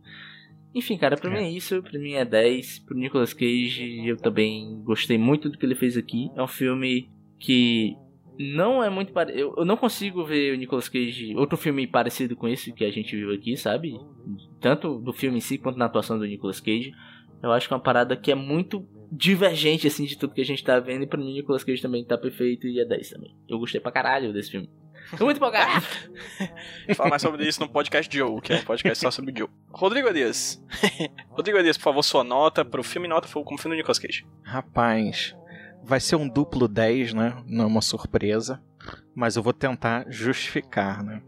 [0.74, 1.34] Enfim, cara, pra É.
[1.40, 1.82] mim é isso.
[1.84, 2.80] Pra mim é 10.
[2.80, 6.32] Pro Nicolas Cage, eu também gostei muito do que ele fez aqui.
[6.36, 7.98] É um filme que
[8.38, 9.40] não é muito parecido.
[9.40, 12.92] Eu, eu não consigo ver o Nicolas Cage, outro filme parecido com esse que a
[12.92, 14.00] gente viu aqui, sabe?
[14.60, 16.94] Tanto do filme em si quanto na atuação do Nicolas Cage.
[17.42, 20.46] Eu acho que é uma parada que é muito divergente, assim, de tudo que a
[20.46, 21.04] gente tá vendo.
[21.04, 23.36] E pra mim, o Nicolas Cage também tá perfeito e é 10 também.
[23.48, 24.70] Eu gostei pra caralho desse filme.
[25.18, 25.86] Tô muito empolgado.
[26.96, 29.50] Falar mais sobre isso no podcast Joe, que é um podcast só sobre Joe.
[29.70, 30.64] Rodrigo Elias.
[31.30, 34.26] Rodrigo Elias, por favor, sua nota pro filme Nota foi como filme do Nicolas Cage.
[34.44, 35.36] Rapaz,
[35.84, 37.42] vai ser um duplo 10, né?
[37.48, 38.62] Não é uma surpresa.
[39.14, 41.22] Mas eu vou tentar justificar, né?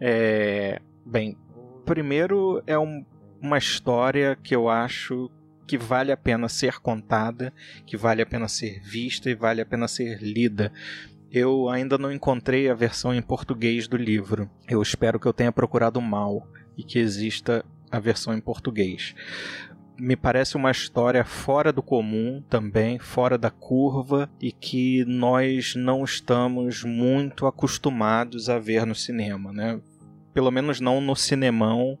[0.00, 1.36] É, Bem,
[1.84, 3.04] primeiro é um-
[3.40, 5.28] uma história que eu acho
[5.66, 7.52] que vale a pena ser contada,
[7.84, 10.72] que vale a pena ser vista e vale a pena ser lida.
[11.30, 14.48] Eu ainda não encontrei a versão em português do livro.
[14.68, 19.14] Eu espero que eu tenha procurado mal e que exista a versão em português
[19.98, 26.04] me parece uma história fora do comum também, fora da curva e que nós não
[26.04, 29.80] estamos muito acostumados a ver no cinema, né?
[30.34, 31.98] Pelo menos não no cinemão,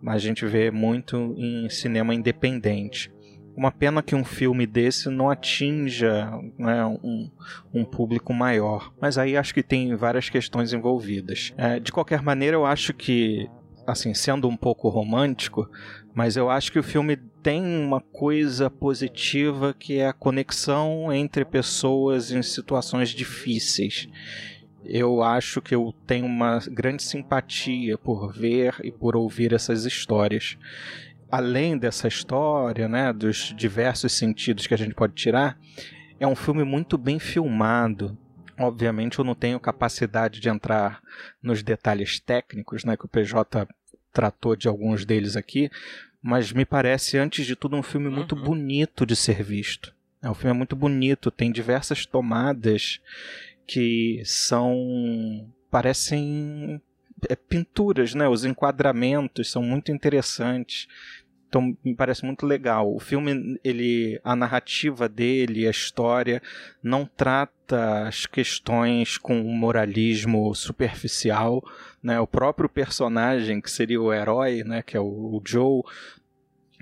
[0.00, 3.12] mas a gente vê muito em cinema independente.
[3.56, 6.28] Uma pena que um filme desse não atinja
[6.58, 7.30] né, um,
[7.72, 11.54] um público maior, mas aí acho que tem várias questões envolvidas.
[11.56, 13.48] É, de qualquer maneira, eu acho que,
[13.86, 15.70] assim, sendo um pouco romântico,
[16.14, 21.44] mas eu acho que o filme tem uma coisa positiva que é a conexão entre
[21.44, 24.08] pessoas em situações difíceis.
[24.84, 30.56] Eu acho que eu tenho uma grande simpatia por ver e por ouvir essas histórias.
[31.30, 35.58] Além dessa história, né, dos diversos sentidos que a gente pode tirar,
[36.20, 38.16] é um filme muito bem filmado.
[38.56, 41.00] Obviamente eu não tenho capacidade de entrar
[41.42, 43.66] nos detalhes técnicos, né, que o PJ
[44.14, 45.68] tratou de alguns deles aqui,
[46.22, 48.42] mas me parece, antes de tudo, um filme muito Uhum.
[48.42, 49.92] bonito de ser visto.
[50.22, 52.98] É um filme muito bonito, tem diversas tomadas
[53.66, 56.80] que são parecem
[57.28, 58.28] é, pinturas, né?
[58.28, 60.86] Os enquadramentos são muito interessantes.
[61.48, 62.92] Então me parece muito legal.
[62.94, 66.42] O filme, ele, a narrativa dele, a história,
[66.82, 71.62] não trata as questões com um moralismo superficial.
[72.02, 72.20] Né?
[72.20, 74.82] O próprio personagem, que seria o herói, né?
[74.82, 75.82] que é o Joe,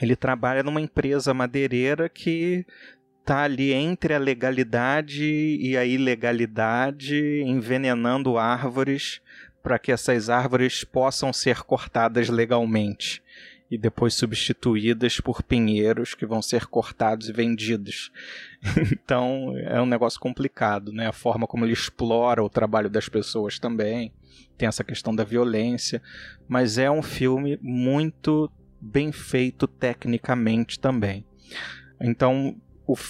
[0.00, 2.66] ele trabalha numa empresa madeireira que
[3.24, 9.20] tá ali entre a legalidade e a ilegalidade, envenenando árvores
[9.62, 13.21] para que essas árvores possam ser cortadas legalmente
[13.72, 18.12] e depois substituídas por pinheiros que vão ser cortados e vendidos.
[18.92, 21.06] então é um negócio complicado, né?
[21.06, 24.12] A forma como ele explora o trabalho das pessoas também.
[24.58, 26.02] Tem essa questão da violência,
[26.46, 31.24] mas é um filme muito bem feito tecnicamente também.
[31.98, 32.54] Então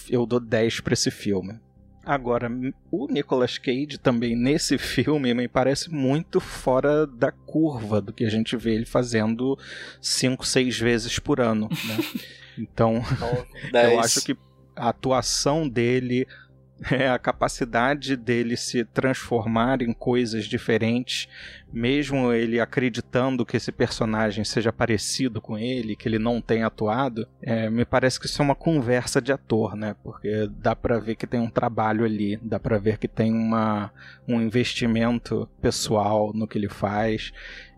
[0.08, 1.58] eu dou 10 para esse filme.
[2.04, 2.50] Agora,
[2.90, 8.30] o Nicolas Cage também nesse filme me parece muito fora da curva do que a
[8.30, 9.56] gente vê ele fazendo
[10.00, 11.68] 5, 6 vezes por ano.
[11.68, 11.98] Né?
[12.58, 13.02] Então,
[13.72, 14.36] eu acho que
[14.76, 16.26] a atuação dele,
[16.90, 21.28] é, a capacidade dele se transformar em coisas diferentes,
[21.72, 27.26] mesmo ele acreditando que esse personagem seja parecido com ele, que ele não tenha atuado,
[27.40, 29.94] é, me parece que isso é uma conversa de ator, né?
[30.02, 33.92] Porque dá para ver que tem um trabalho ali, dá para ver que tem uma,
[34.26, 37.32] um investimento pessoal no que ele faz.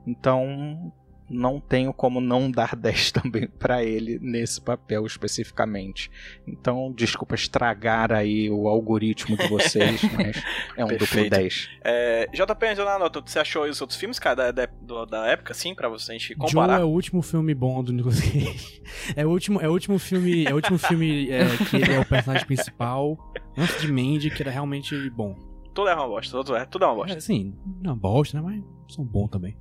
[0.06, 0.92] Então,
[1.34, 6.10] não tenho como não dar 10 também para ele nesse papel especificamente.
[6.46, 10.42] Então, desculpa estragar aí o algoritmo de vocês, mas
[10.76, 11.70] é um duplo 10.
[11.82, 15.88] É, JP, Leonardo, você achou os outros filmes, cara, da, da, da época, assim, pra
[15.88, 16.74] você a gente comparar?
[16.74, 18.82] Joe é o último filme bom do Nicolas Cage.
[19.16, 22.00] É o último, é o último filme, é o último filme é, que ele é
[22.00, 23.18] o personagem principal,
[23.56, 25.34] antes de Mandy, que era realmente bom.
[25.74, 27.16] Tudo é uma bosta, tudo é, tudo é uma bosta.
[27.16, 29.56] É, sim, não é uma bosta, né, mas são bons também.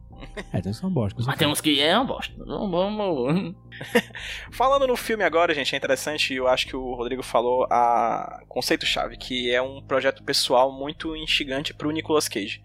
[0.51, 1.21] É, tem uma bosta.
[1.25, 2.33] Mas temos que é uma bosta.
[2.37, 3.55] Vamos.
[4.51, 9.17] Falando no filme agora, gente, é interessante, eu acho que o Rodrigo falou a conceito-chave,
[9.17, 12.61] que é um projeto pessoal muito instigante pro Nicolas Cage.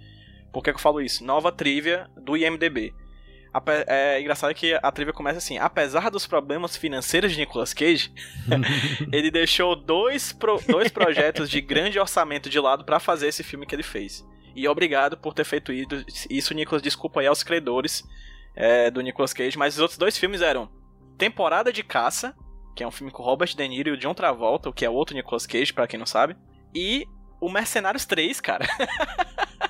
[0.52, 1.24] Por que, que eu falo isso?
[1.24, 2.92] Nova trivia do IMDB.
[3.86, 8.12] É engraçado que a trivia começa assim: apesar dos problemas financeiros de Nicolas Cage,
[9.12, 13.66] ele deixou dois, pro, dois projetos de grande orçamento de lado para fazer esse filme
[13.66, 14.24] que ele fez.
[14.54, 15.72] E obrigado por ter feito
[16.30, 16.82] isso, Nicolas.
[16.82, 18.04] Desculpa aí aos credores
[18.54, 19.58] é, do Nicolas Cage.
[19.58, 20.70] Mas os outros dois filmes eram
[21.16, 22.34] Temporada de Caça,
[22.74, 25.14] que é um filme com Robert De Niro e o John Travolta, que é outro
[25.14, 26.36] Nicolas Cage, para quem não sabe.
[26.74, 27.04] E
[27.40, 28.66] o Mercenários 3, cara.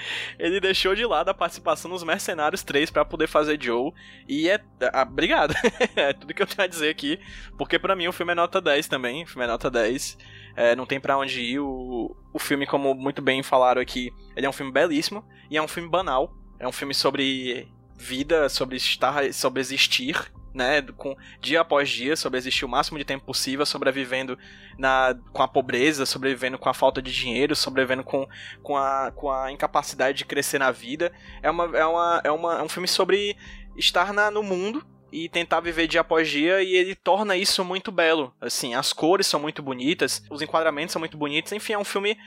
[0.38, 3.92] ele deixou de lado a participação nos Mercenários 3 para poder fazer Joe.
[4.28, 4.60] E é.
[4.92, 5.54] Ah, obrigado.
[5.96, 7.18] é tudo que eu tenho a dizer aqui.
[7.56, 9.24] Porque para mim o filme é nota 10 também.
[9.24, 10.18] O filme é nota 10.
[10.56, 11.60] É, não tem para onde ir.
[11.60, 15.62] O, o filme, como muito bem falaram aqui, ele é um filme belíssimo e é
[15.62, 16.34] um filme banal.
[16.58, 22.36] É um filme sobre vida, sobre estar, sobre existir, né, com dia após dia, sobre
[22.36, 24.36] existir o máximo de tempo possível, sobrevivendo
[24.76, 28.28] na, com a pobreza, sobrevivendo com a falta de dinheiro, sobrevivendo com,
[28.62, 31.12] com, a, com a incapacidade de crescer na vida.
[31.42, 33.36] É, uma, é, uma, é, uma, é um filme sobre
[33.76, 37.92] estar na, no mundo e tentar viver dia após dia e ele torna isso muito
[37.92, 38.34] belo.
[38.40, 42.18] Assim, as cores são muito bonitas, os enquadramentos são muito bonitos, enfim, é um filme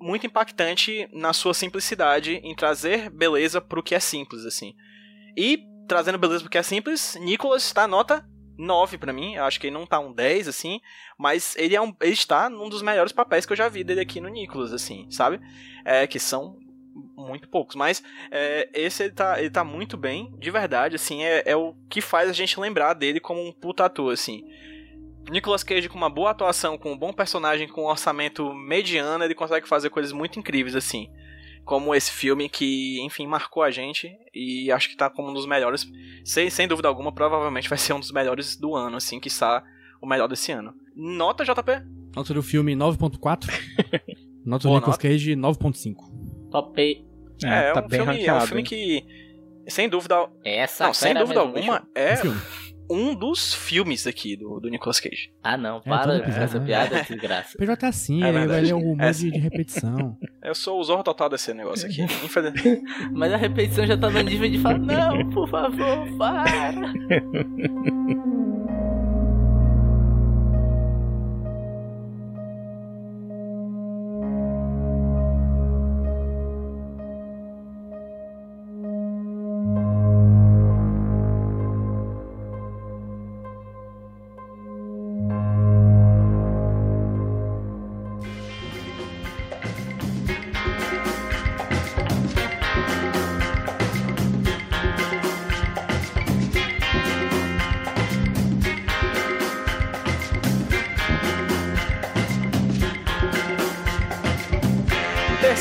[0.00, 4.74] muito impactante na sua simplicidade em trazer beleza pro que é simples, assim.
[5.36, 8.26] E trazendo beleza pro que é simples, Nicholas está nota
[8.58, 10.80] 9 para mim, eu acho que ele não tá um 10 assim,
[11.18, 14.00] mas ele é um, ele está num dos melhores papéis que eu já vi dele
[14.00, 15.40] aqui no Nicholas assim, sabe?
[15.84, 16.58] É que são
[17.16, 21.42] muito poucos, mas é, esse ele tá, ele tá muito bem, de verdade, assim, é,
[21.44, 24.44] é o que faz a gente lembrar dele como um puta ator, assim.
[25.30, 29.34] Nicolas Cage com uma boa atuação, com um bom personagem, com um orçamento mediano, ele
[29.34, 31.10] consegue fazer coisas muito incríveis, assim.
[31.66, 35.46] Como esse filme que, enfim, marcou a gente e acho que tá como um dos
[35.46, 35.86] melhores,
[36.24, 39.62] sem, sem dúvida alguma, provavelmente vai ser um dos melhores do ano, assim, que está
[40.00, 40.72] o melhor desse ano.
[40.94, 41.82] Nota, JP?
[42.14, 43.50] Nota do filme 9.4.
[44.46, 44.96] nota do Nicolas.
[44.96, 46.50] Cage 9.5.
[46.50, 46.80] Top.
[47.44, 49.04] É, é, tá um bem filme, é um filme que,
[49.68, 50.30] sem dúvida.
[50.42, 52.65] Essa não, sem dúvida alguma, é um
[53.14, 55.32] dos filmes aqui do, do Nicolas Cage.
[55.42, 57.56] Ah, não, para é, com essa piada, desgraça.
[57.58, 60.16] Ele vai estar assim, é ele vai ler um monte de, de repetição.
[60.42, 62.02] Eu sou o zorro total desse negócio aqui.
[63.12, 66.92] Mas a repetição já tá no nível de falar, não, por favor, para.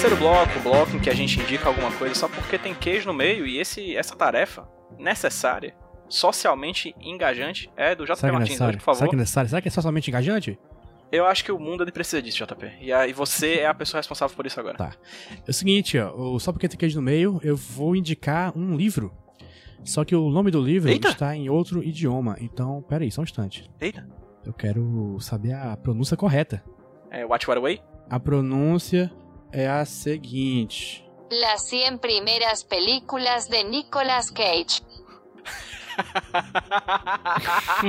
[0.06, 3.14] Terceiro bloco, bloco em que a gente indica alguma coisa só porque tem queijo no
[3.14, 5.76] meio e esse, essa tarefa necessária,
[6.08, 8.98] socialmente engajante, é do JP é Martins, hoje, por favor.
[9.00, 9.50] Será que é necessário?
[9.50, 10.60] Será que é socialmente engajante?
[11.12, 12.74] Eu acho que o mundo ele precisa disso, JP.
[12.82, 14.78] E aí você é a pessoa responsável por isso agora.
[14.78, 14.92] Tá.
[15.44, 18.76] É o seguinte, ó, o- só porque tem queijo no meio, eu vou indicar um
[18.78, 19.12] livro.
[19.84, 21.10] Só que o nome do livro Eita!
[21.10, 22.38] está em outro idioma.
[22.40, 23.72] Então, pera aí, só um instante.
[23.82, 24.08] Eita.
[24.46, 26.64] Eu quero saber a pronúncia correta.
[27.10, 27.82] É Watch What Away?
[28.08, 29.12] A pronúncia
[29.56, 31.04] é a seguinte.
[31.32, 34.84] Las 100 primeras películas de Nicolas Cage.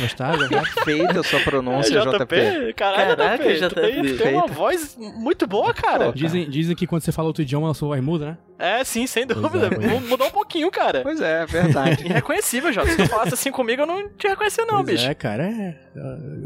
[0.00, 0.38] Gostaram?
[0.48, 0.64] Gostaram?
[0.84, 2.74] Feita a sua pronúncia, JP.
[2.74, 4.18] Caralho, Caraca, JP, tem, JP.
[4.22, 6.12] tem uma voz muito boa, cara.
[6.12, 8.38] Dizem, dizem que quando você fala outro idioma, a sua voz muda, né?
[8.58, 9.66] É, sim, sem dúvida.
[9.66, 10.00] é, pois é.
[10.00, 11.02] Mudou um pouquinho, cara.
[11.02, 12.04] Pois é, verdade.
[12.10, 12.90] Irreconhecível, Jota.
[12.90, 15.08] Se tu falasse assim comigo, eu não te reconhecia, não, Pois bicho.
[15.08, 15.78] é, cara, é,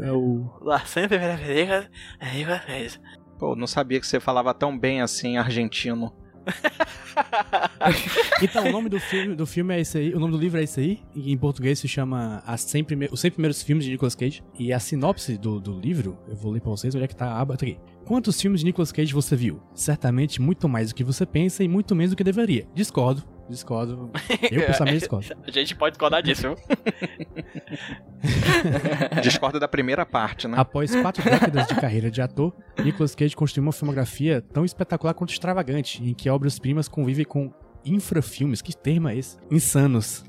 [0.03, 0.47] é, é o...
[0.61, 1.89] Lá, sempre primeira vez,
[2.19, 2.99] aí uma vez.
[3.37, 6.13] Pô, não sabia que você falava tão bem assim argentino.
[8.41, 10.63] Então, o nome do filme, do filme é esse aí, o nome do livro é
[10.63, 14.15] esse aí, em português se chama As 100 Prime- Os 100 Primeiros Filmes de Nicolas
[14.15, 17.15] Cage, e a sinopse do, do livro, eu vou ler pra vocês, onde é que
[17.15, 17.77] tá a aba, tá aqui.
[18.05, 19.61] Quantos filmes de Nicolas Cage você viu?
[19.73, 22.67] Certamente muito mais do que você pensa e muito menos do que deveria.
[22.75, 24.11] Discordo, discordo,
[24.51, 25.27] eu pessoalmente discordo.
[25.45, 26.55] A gente pode discordar disso, viu?
[29.21, 30.57] Discorda da primeira parte, né?
[30.57, 35.31] Após quatro décadas de carreira de ator, Nicolas Cage construiu uma filmografia tão espetacular quanto
[35.31, 37.53] extravagante, em que obras-primas convivem com
[37.85, 39.37] infrafilmes, que termo é esse?
[39.51, 40.23] Insanos.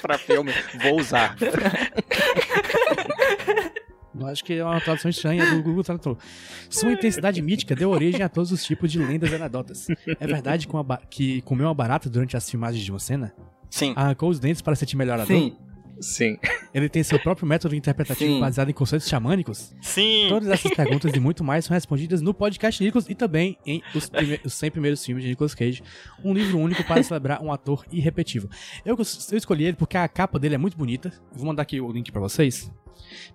[0.00, 0.52] pra filme.
[0.82, 1.36] Vou usar.
[4.18, 6.16] Eu acho que é uma tradução estranha do Google Tradutor.
[6.70, 9.86] Sua intensidade mítica deu origem a todos os tipos de lendas e anedotas.
[10.20, 13.34] É verdade que, uma que comeu uma barata durante as filmagens de uma cena?
[13.70, 13.92] Sim.
[13.96, 15.26] Arrancou os dentes para sentir melhor a dor?
[15.26, 15.56] Sim,
[16.00, 16.36] Sim.
[16.74, 18.40] Ele tem seu próprio método interpretativo Sim.
[18.40, 19.74] baseado em conceitos xamânicos?
[19.80, 20.26] Sim.
[20.28, 24.08] Todas essas perguntas e muito mais são respondidas no podcast Nicolas e também em Os,
[24.08, 25.82] Prime- os 100 Primeiros Filmes de Nicolas Cage,
[26.24, 28.48] um livro único para celebrar um ator irrepetível.
[28.84, 31.12] Eu, eu escolhi ele porque a capa dele é muito bonita.
[31.32, 32.70] Vou mandar aqui o link pra vocês.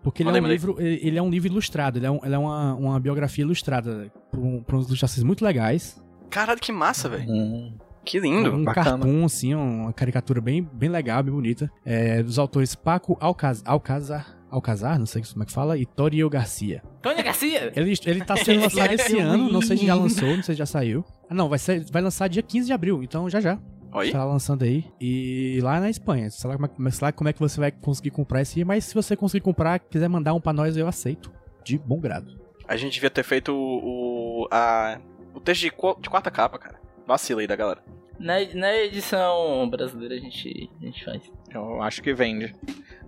[0.01, 0.57] Porque ele Mandei, é um mandei.
[0.57, 3.43] livro, ele ele é um livro ilustrado, ele é, um- ele é uma, uma biografia
[3.43, 6.01] ilustrada por, por umas ilustrações muito legais.
[6.30, 7.30] Caralho, que massa, velho.
[7.30, 7.74] Hum.
[8.03, 8.51] Que lindo.
[8.53, 8.91] um bacana.
[8.91, 11.71] cartoon, assim, uma caricatura bem, bem legal, bem bonita.
[11.85, 16.29] É, dos autores Paco Alcaz, Alcazar, Alcazar, não sei como é que fala, e Torio
[16.29, 16.81] Garcia.
[17.01, 17.71] Tônia Garcia!
[17.75, 20.55] Ele, ele tá sendo lançado esse Esse ano, não sei se já lançou, não sei
[20.55, 21.05] se já saiu.
[21.29, 23.59] Ah, não, vai, ser, vai lançar dia 15 de abril, então já já.
[23.91, 24.07] Oi?
[24.07, 24.85] Está lançando aí.
[25.01, 26.29] E lá na Espanha.
[26.29, 28.65] Sei lá, como é, sei lá como é que você vai conseguir comprar esse aí,
[28.65, 31.31] mas se você conseguir comprar, quiser mandar um pra nós, eu aceito.
[31.63, 32.39] De bom grado.
[32.67, 34.43] A gente devia ter feito o.
[34.43, 34.99] o, a,
[35.33, 35.71] o texto de,
[36.01, 36.78] de quarta capa, cara.
[37.10, 37.82] Vacila aí da galera.
[38.20, 41.24] Na, na edição brasileira a gente, a gente faz.
[41.51, 42.53] Eu acho que vende.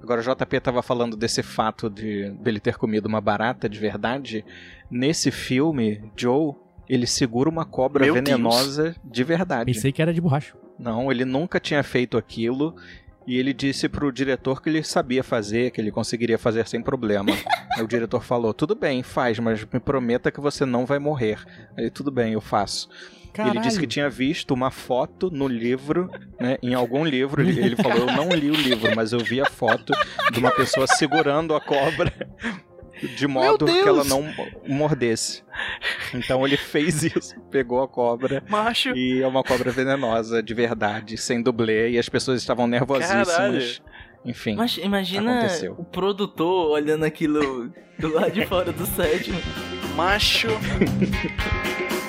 [0.01, 4.43] Agora, o JP tava falando desse fato de dele ter comido uma barata de verdade.
[4.89, 6.55] Nesse filme, Joe,
[6.89, 9.71] ele segura uma cobra Meu venenosa de verdade.
[9.71, 10.55] Pensei que era de borracha.
[10.79, 12.75] Não, ele nunca tinha feito aquilo.
[13.27, 17.29] E ele disse pro diretor que ele sabia fazer, que ele conseguiria fazer sem problema.
[17.77, 21.37] Aí o diretor falou: Tudo bem, faz, mas me prometa que você não vai morrer.
[21.77, 22.89] Aí, tudo bem, eu faço.
[23.37, 26.09] E Ele disse que tinha visto uma foto no livro,
[26.39, 26.57] né?
[26.61, 27.41] Em algum livro.
[27.41, 29.93] Ele, ele falou: Eu não li o livro, mas eu vi a foto
[30.31, 32.11] de uma pessoa segurando a cobra
[33.07, 34.23] de modo que ela não
[34.67, 35.43] mordesse.
[36.13, 38.89] Então ele fez isso, pegou a cobra Macho.
[38.95, 43.29] e é uma cobra venenosa, de verdade, sem dublê, e as pessoas estavam nervosíssimas.
[43.29, 43.61] Caralho.
[44.23, 44.55] Enfim.
[44.55, 45.75] Mas imagina Aconteceu.
[45.77, 49.31] o produtor olhando aquilo do lado de fora do set.
[49.95, 50.47] Macho.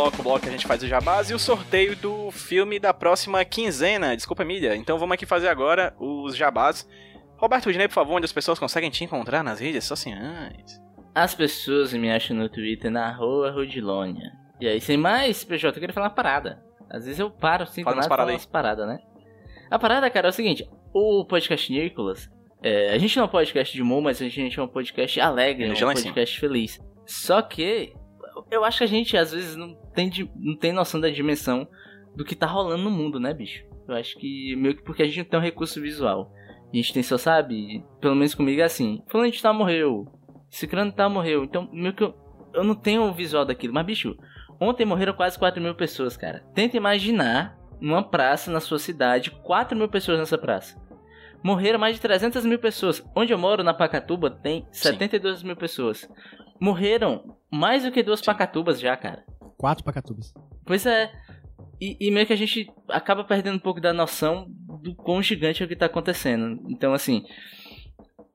[0.00, 2.94] bloco, o bloco que a gente faz o jabás e o sorteio do filme da
[2.94, 4.16] próxima quinzena.
[4.16, 4.74] Desculpa, mídia.
[4.74, 6.88] Então vamos aqui fazer agora os jabás.
[7.36, 10.80] Roberto Dinei, por favor, onde as pessoas conseguem te encontrar nas redes sociais.
[11.14, 14.32] As pessoas me acham no Twitter na rua Rodilônia.
[14.58, 16.62] E aí, sem mais, PJ, eu queria falar uma parada.
[16.88, 18.98] Às vezes eu paro assim, Fala do umas paradas paradas, né?
[19.70, 20.68] A parada, cara, é o seguinte.
[20.94, 22.30] O podcast Nicolas,
[22.62, 25.20] é, a gente não é um podcast de humor, mas a gente é um podcast
[25.20, 26.80] alegre, um podcast feliz.
[27.06, 27.92] Só que
[28.50, 31.68] eu acho que a gente às vezes não tem, não tem noção da dimensão
[32.14, 33.64] do que tá rolando no mundo, né, bicho?
[33.88, 36.32] Eu acho que meio que porque a gente não tem um recurso visual.
[36.72, 37.84] A gente tem só, sabe?
[38.00, 39.02] Pelo menos comigo é assim.
[39.08, 40.06] Fulano de tá morreu.
[40.48, 41.44] Ciclano tá morreu.
[41.44, 42.14] Então, meio que eu,
[42.54, 43.74] eu não tenho o visual daquilo.
[43.74, 44.16] Mas, bicho,
[44.60, 46.44] ontem morreram quase 4 mil pessoas, cara.
[46.54, 50.80] Tenta imaginar numa praça na sua cidade, 4 mil pessoas nessa praça.
[51.42, 53.02] Morreram mais de 300 mil pessoas.
[53.16, 56.08] Onde eu moro, na Pacatuba, tem 72 mil pessoas.
[56.60, 59.24] Morreram mais do que duas Pacatubas já, cara.
[59.56, 60.32] Quatro pacatubas.
[60.64, 61.12] Pois é.
[61.80, 64.46] E, e meio que a gente acaba perdendo um pouco da noção
[64.82, 66.62] do quão gigante é o que tá acontecendo.
[66.68, 67.24] Então, assim.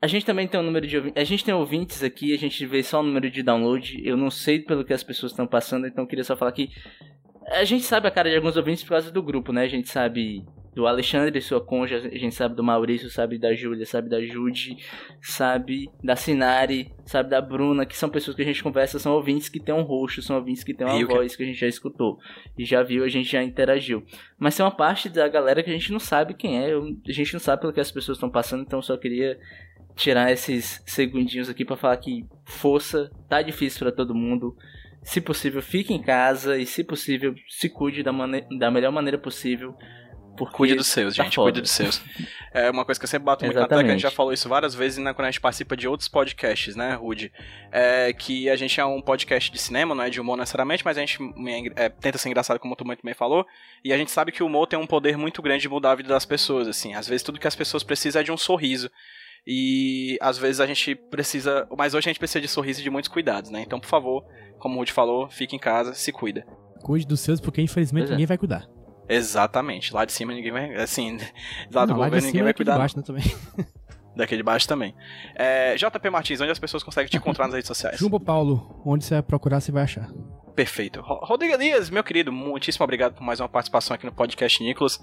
[0.02, 1.20] A gente também tem um número de ouvintes.
[1.20, 4.00] A gente tem ouvintes aqui, a gente vê só o número de download.
[4.04, 6.70] Eu não sei pelo que as pessoas estão passando, então eu queria só falar que.
[7.48, 9.64] A gente sabe a cara de alguns ouvintes por causa do grupo, né?
[9.64, 10.44] A gente sabe
[10.76, 14.76] do Alexandre, sua conja, a gente sabe do Maurício, sabe da Júlia, sabe da Jude,
[15.22, 19.48] sabe da Sinari, sabe da Bruna, que são pessoas que a gente conversa, são ouvintes
[19.48, 21.68] que tem um rosto, são ouvintes que tem uma E voz que a gente já
[21.68, 22.20] escutou
[22.58, 24.04] e já viu, a gente já interagiu.
[24.38, 27.34] Mas tem uma parte da galera que a gente não sabe quem é, a gente
[27.34, 29.40] não sabe pelo que as pessoas estão passando, então eu só queria
[29.96, 34.58] tirar esses segundinhos aqui pra falar que força, tá difícil pra todo mundo.
[35.04, 38.12] Se possível, fique em casa e, se possível, se cuide da,
[38.58, 39.74] da melhor maneira possível.
[40.36, 41.36] Porque Cuide dos seus, tá gente.
[41.36, 41.52] foda.
[41.52, 42.02] Cuide dos seus.
[42.54, 44.02] É uma coisa que eu sempre bato muito na tecla, a gente Exatamente.
[44.02, 47.32] já falou isso várias vezes né, quando a gente participa de outros podcasts, né, Rude?
[47.72, 50.98] É que a gente é um podcast de cinema, não é de humor necessariamente, mas
[50.98, 51.18] a gente
[51.76, 53.46] é, tenta ser engraçado, como tu muito bem falou,
[53.84, 55.96] e a gente sabe que o humor tem um poder muito grande de mudar a
[55.96, 56.94] vida das pessoas, assim.
[56.94, 58.90] Às vezes tudo que as pessoas precisam é de um sorriso.
[59.48, 61.68] E às vezes a gente precisa.
[61.78, 63.62] Mas hoje a gente precisa de sorriso e de muitos cuidados, né?
[63.62, 64.26] Então, por favor,
[64.58, 66.46] como o Rude falou, fique em casa, se cuida.
[66.82, 68.12] Cuide dos seus, porque infelizmente é.
[68.12, 68.68] ninguém vai cuidar.
[69.08, 69.94] Exatamente.
[69.94, 70.74] Lá de cima ninguém vai.
[70.76, 71.18] Assim,
[71.72, 72.72] lá do Não, lá de governo cima ninguém é vai de cuidar.
[72.74, 72.80] não.
[72.80, 73.24] baixo, né, também.
[74.16, 74.96] Daqui de baixo também.
[75.36, 78.00] É, JP Martins, onde as pessoas conseguem te encontrar nas redes sociais?
[78.00, 80.10] Jumbo Paulo, onde você vai procurar, você vai achar.
[80.56, 81.02] Perfeito.
[81.02, 85.02] Ro- Rodrigo Elias, meu querido, muitíssimo obrigado por mais uma participação aqui no podcast Nicolas.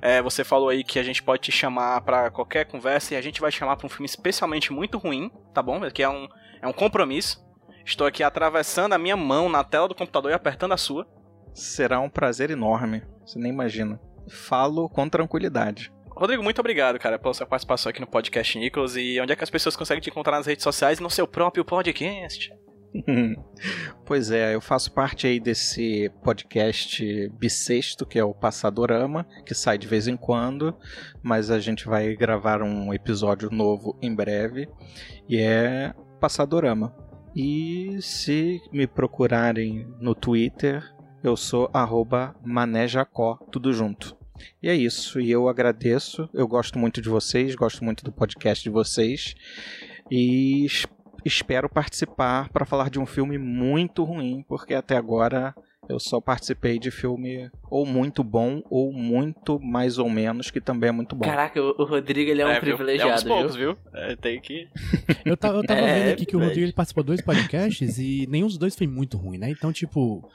[0.00, 3.20] É, você falou aí que a gente pode te chamar pra qualquer conversa e a
[3.20, 5.78] gente vai te chamar pra um filme especialmente muito ruim, tá bom?
[5.90, 6.26] Que é um,
[6.62, 7.44] é um compromisso.
[7.84, 11.06] Estou aqui atravessando a minha mão na tela do computador e apertando a sua.
[11.54, 13.02] Será um prazer enorme.
[13.24, 14.00] Você nem imagina.
[14.28, 15.92] Falo com tranquilidade.
[16.10, 18.96] Rodrigo, muito obrigado, cara, pela sua participação aqui no podcast Nicolas.
[18.96, 21.26] E onde é que as pessoas conseguem te encontrar nas redes sociais e no seu
[21.26, 22.52] próprio podcast?
[24.04, 29.76] pois é, eu faço parte aí desse podcast bissexto, que é o Passadorama, que sai
[29.76, 30.76] de vez em quando,
[31.22, 34.68] mas a gente vai gravar um episódio novo em breve,
[35.28, 36.94] e é Passadorama.
[37.34, 40.93] E se me procurarem no Twitter,
[41.24, 44.14] eu sou arroba manejacó, tudo junto.
[44.62, 48.62] E é isso, e eu agradeço, eu gosto muito de vocês, gosto muito do podcast
[48.62, 49.34] de vocês,
[50.10, 50.86] e es-
[51.24, 55.54] espero participar para falar de um filme muito ruim, porque até agora
[55.88, 60.88] eu só participei de filme ou muito bom ou muito mais ou menos, que também
[60.88, 61.24] é muito bom.
[61.24, 62.60] Caraca, o, Rodrigo ele é um viu?
[62.60, 63.74] privilegiado, É uns poucos, viu?
[63.74, 64.00] viu?
[64.00, 64.66] É, tem que.
[65.24, 66.40] Eu, ta- eu tava É, vendo aqui que o.
[66.40, 69.50] Rodrigo ele participou de dois podcasts e nenhum dos dois foi muito ruim, né?
[69.50, 70.26] Então, tipo,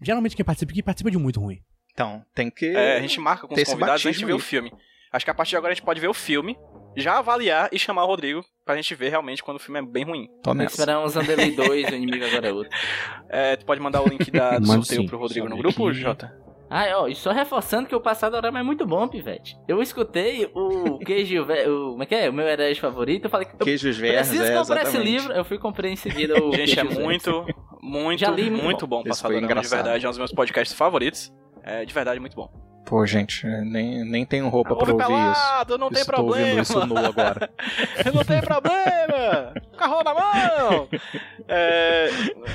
[0.00, 1.60] geralmente quem participa aqui participa de muito ruim.
[1.92, 2.66] Então, tem que.
[2.66, 4.42] É, a gente marca com os convidados e a gente vê o aí.
[4.42, 4.72] filme.
[5.12, 6.56] Acho que a partir de agora a gente pode ver o filme,
[6.96, 10.04] já avaliar e chamar o Rodrigo pra gente ver realmente quando o filme é bem
[10.04, 10.26] ruim.
[10.42, 10.74] Tô que nessa.
[10.74, 12.76] esperar um Zanderlei 2, o inimigo agora é outro.
[13.28, 15.06] É, tu pode mandar o link da, do sorteio sim.
[15.08, 15.98] pro Rodrigo no grupo, aqui.
[15.98, 16.43] Jota?
[16.70, 19.56] Ah, ó, e só reforçando que o passado Orama é muito bom, Pivete.
[19.68, 22.28] Eu escutei o queijo, ve- o, como é que é?
[22.28, 25.10] O meu herói favorito, eu falei que eu Queijos verdes, preciso é, comprar esse exatamente.
[25.12, 27.46] livro, eu fui comprei em seguida o Gente, é muito,
[27.82, 30.04] muito, Já li, muito muito bom, Esse Passadorama, foi de verdade.
[30.04, 31.32] É um dos meus podcasts favoritos.
[31.62, 32.48] É de verdade muito bom.
[32.86, 35.08] Pô, gente, nem, nem tenho roupa pra ouvir isso.
[35.10, 36.60] pelado, não tem Estou ouvindo problema.
[36.60, 37.50] isso nu agora.
[38.14, 39.54] não tem problema.
[39.76, 40.88] Carro na mão.
[41.46, 42.08] É,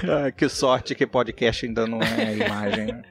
[0.08, 2.88] Ah, que sorte que podcast ainda não é imagem.
[2.88, 3.02] né?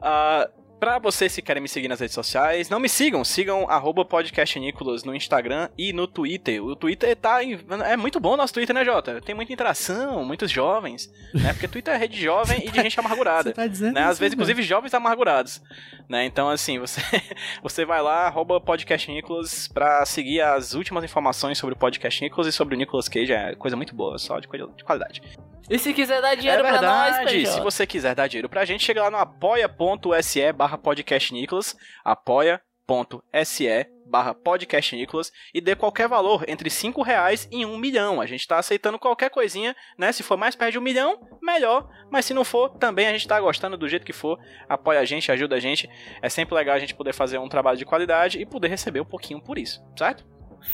[0.00, 0.46] Ah,
[0.82, 5.04] pra vocês que querem me seguir nas redes sociais, não me sigam, sigam arroba podcastnicolas
[5.04, 6.60] no Instagram e no Twitter.
[6.60, 7.40] O Twitter tá.
[7.44, 9.20] em- É muito bom o nosso Twitter, né, Jota?
[9.20, 11.52] Tem muita interação, muitos jovens, né?
[11.52, 13.50] Porque Twitter é rede jovem e de gente amargurada.
[13.54, 14.00] Você tá dizendo Né?
[14.02, 14.34] Às isso, vezes, velho.
[14.34, 15.62] inclusive, jovens amargurados.
[16.08, 16.24] Né?
[16.24, 17.00] Então, assim, você,
[17.62, 22.48] você vai lá, arroba podcast Nicolas, pra seguir as últimas informações sobre o podcast Nicolas
[22.48, 23.32] e sobre o Nicolas Cage.
[23.32, 25.22] É coisa muito boa, só de, coisa- de qualidade.
[25.70, 27.36] E se quiser dar É dinheiro pra nós, verdade.
[27.38, 27.52] PJ?
[27.54, 34.34] Se você quiser dar dinheiro pra gente, chega lá no apoia.se barra podcastnicolas, apoia.se barra
[34.34, 38.20] podcastnicolas e dê qualquer valor entre 5 reais e 1 milhão.
[38.20, 40.12] A gente tá aceitando qualquer coisinha, né?
[40.12, 41.88] Se for mais perto de um milhão, melhor.
[42.10, 44.38] Mas se não for, também a gente tá gostando do jeito que for.
[44.68, 45.88] Apoia a gente, ajuda a gente.
[46.20, 49.06] É sempre legal a gente poder fazer um trabalho de qualidade e poder receber um
[49.06, 50.26] pouquinho por isso, certo?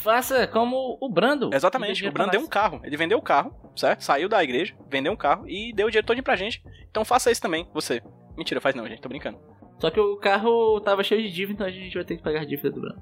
[0.03, 1.49] Faça como o Brando.
[1.53, 2.05] Exatamente.
[2.05, 2.81] O Brando deu um carro.
[2.83, 4.03] Ele vendeu o carro, certo?
[4.03, 6.61] Saiu da igreja, vendeu um carro e deu o dinheiro todo pra gente.
[6.89, 8.01] Então faça isso também, você.
[8.39, 9.01] Mentira, faz não, gente.
[9.01, 9.37] Tô brincando.
[9.79, 12.41] Só que o carro tava cheio de dívida, então a gente vai ter que pagar
[12.41, 13.01] a dívida do Bruno.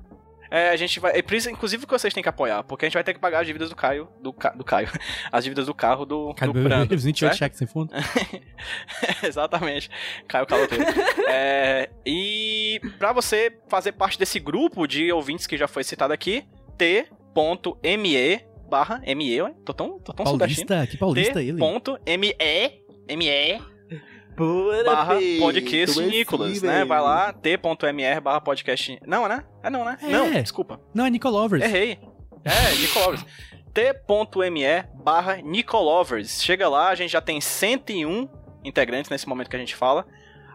[0.49, 1.11] É, a gente vai.
[1.15, 3.19] É por isso, inclusive, que vocês têm que apoiar, porque a gente vai ter que
[3.19, 4.07] pagar as dívidas do Caio.
[4.21, 4.87] Do, Ca- do Caio.
[5.31, 6.95] As dívidas do carro do, Cara, do Brando.
[6.95, 7.37] os 28 certo?
[7.37, 7.93] cheques sem fundo.
[9.23, 9.89] Exatamente.
[10.27, 10.85] Caio Caloteiro.
[11.27, 16.43] é, e pra você fazer parte desse grupo de ouvintes que já foi citado aqui,
[16.77, 20.67] t.me barra ME, ué, tô tão, tô tão sudestino.
[20.67, 21.57] Paulista, que paulista ele.
[21.59, 22.35] T.me
[23.17, 23.61] ME
[24.85, 26.85] barra podcast Nicolas, né?
[26.85, 28.99] Vai lá, t.me barra podcast.
[29.05, 29.43] Não, né?
[29.63, 29.97] É não, né?
[30.01, 30.07] É.
[30.07, 30.79] Não, desculpa.
[30.93, 31.63] Não, é Nicolovers.
[31.63, 31.99] Errei.
[32.45, 33.25] É, Nicolovers.
[33.73, 36.41] t.me barra Nicolovers.
[36.41, 38.29] Chega lá, a gente já tem 101
[38.63, 40.05] integrantes nesse momento que a gente fala.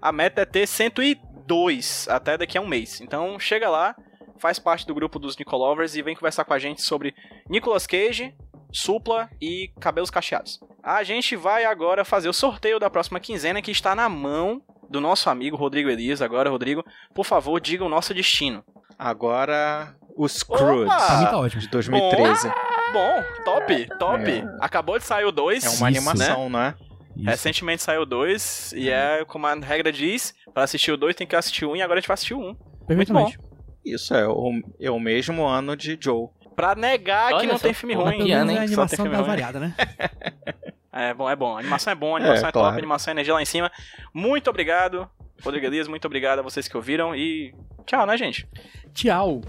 [0.01, 3.01] A meta é ter 102 até daqui a um mês.
[3.01, 3.97] Então chega lá,
[4.39, 7.15] faz parte do grupo dos Nicolovers e vem conversar com a gente sobre
[7.49, 8.35] Nicolas Cage,
[8.73, 10.61] Supla e cabelos cacheados.
[10.83, 15.01] A gente vai agora fazer o sorteio da próxima quinzena que está na mão do
[15.01, 16.23] nosso amigo Rodrigo Elias.
[16.23, 18.65] Agora, Rodrigo, por favor, diga o nosso destino.
[18.99, 21.07] Agora, o Scrooge Opa!
[21.07, 21.63] Pra mim tá ótimo.
[21.63, 22.49] de 2013.
[22.93, 24.31] Bom, top, top.
[24.31, 24.45] É.
[24.61, 25.65] Acabou de sair o 2.
[25.65, 26.75] É uma Isso, animação, não é?
[27.17, 27.27] Isso.
[27.27, 28.73] Recentemente saiu o 2.
[28.77, 31.83] E é como a regra diz: pra assistir o 2 tem que assistir um e
[31.83, 32.49] agora a gente vai assistir o 1.
[32.49, 32.55] Um.
[32.87, 33.39] Perfeitamente.
[33.85, 36.29] Isso é o, é o mesmo ano de Joe.
[36.55, 38.13] Pra negar que Olha não só, tem filme ruim.
[38.13, 38.75] pelo piano, menos hein?
[38.79, 39.27] a Só tem animação dá ruim.
[39.27, 39.75] variada, né?
[40.95, 41.57] É bom, é bom.
[41.57, 42.75] A animação é bom, a animação é, É, top, claro.
[42.75, 43.73] a animação é energia lá em cima.
[44.13, 45.09] Muito obrigado,
[45.43, 45.89] Rodrigo Elias.
[45.89, 47.17] Muito obrigado a vocês que ouviram.
[47.17, 47.55] E
[47.87, 48.47] tchau, né, gente?
[48.93, 49.41] Tchau.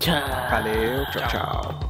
[0.00, 0.20] Tchau.
[0.50, 1.89] Valeu, tchau, tchau.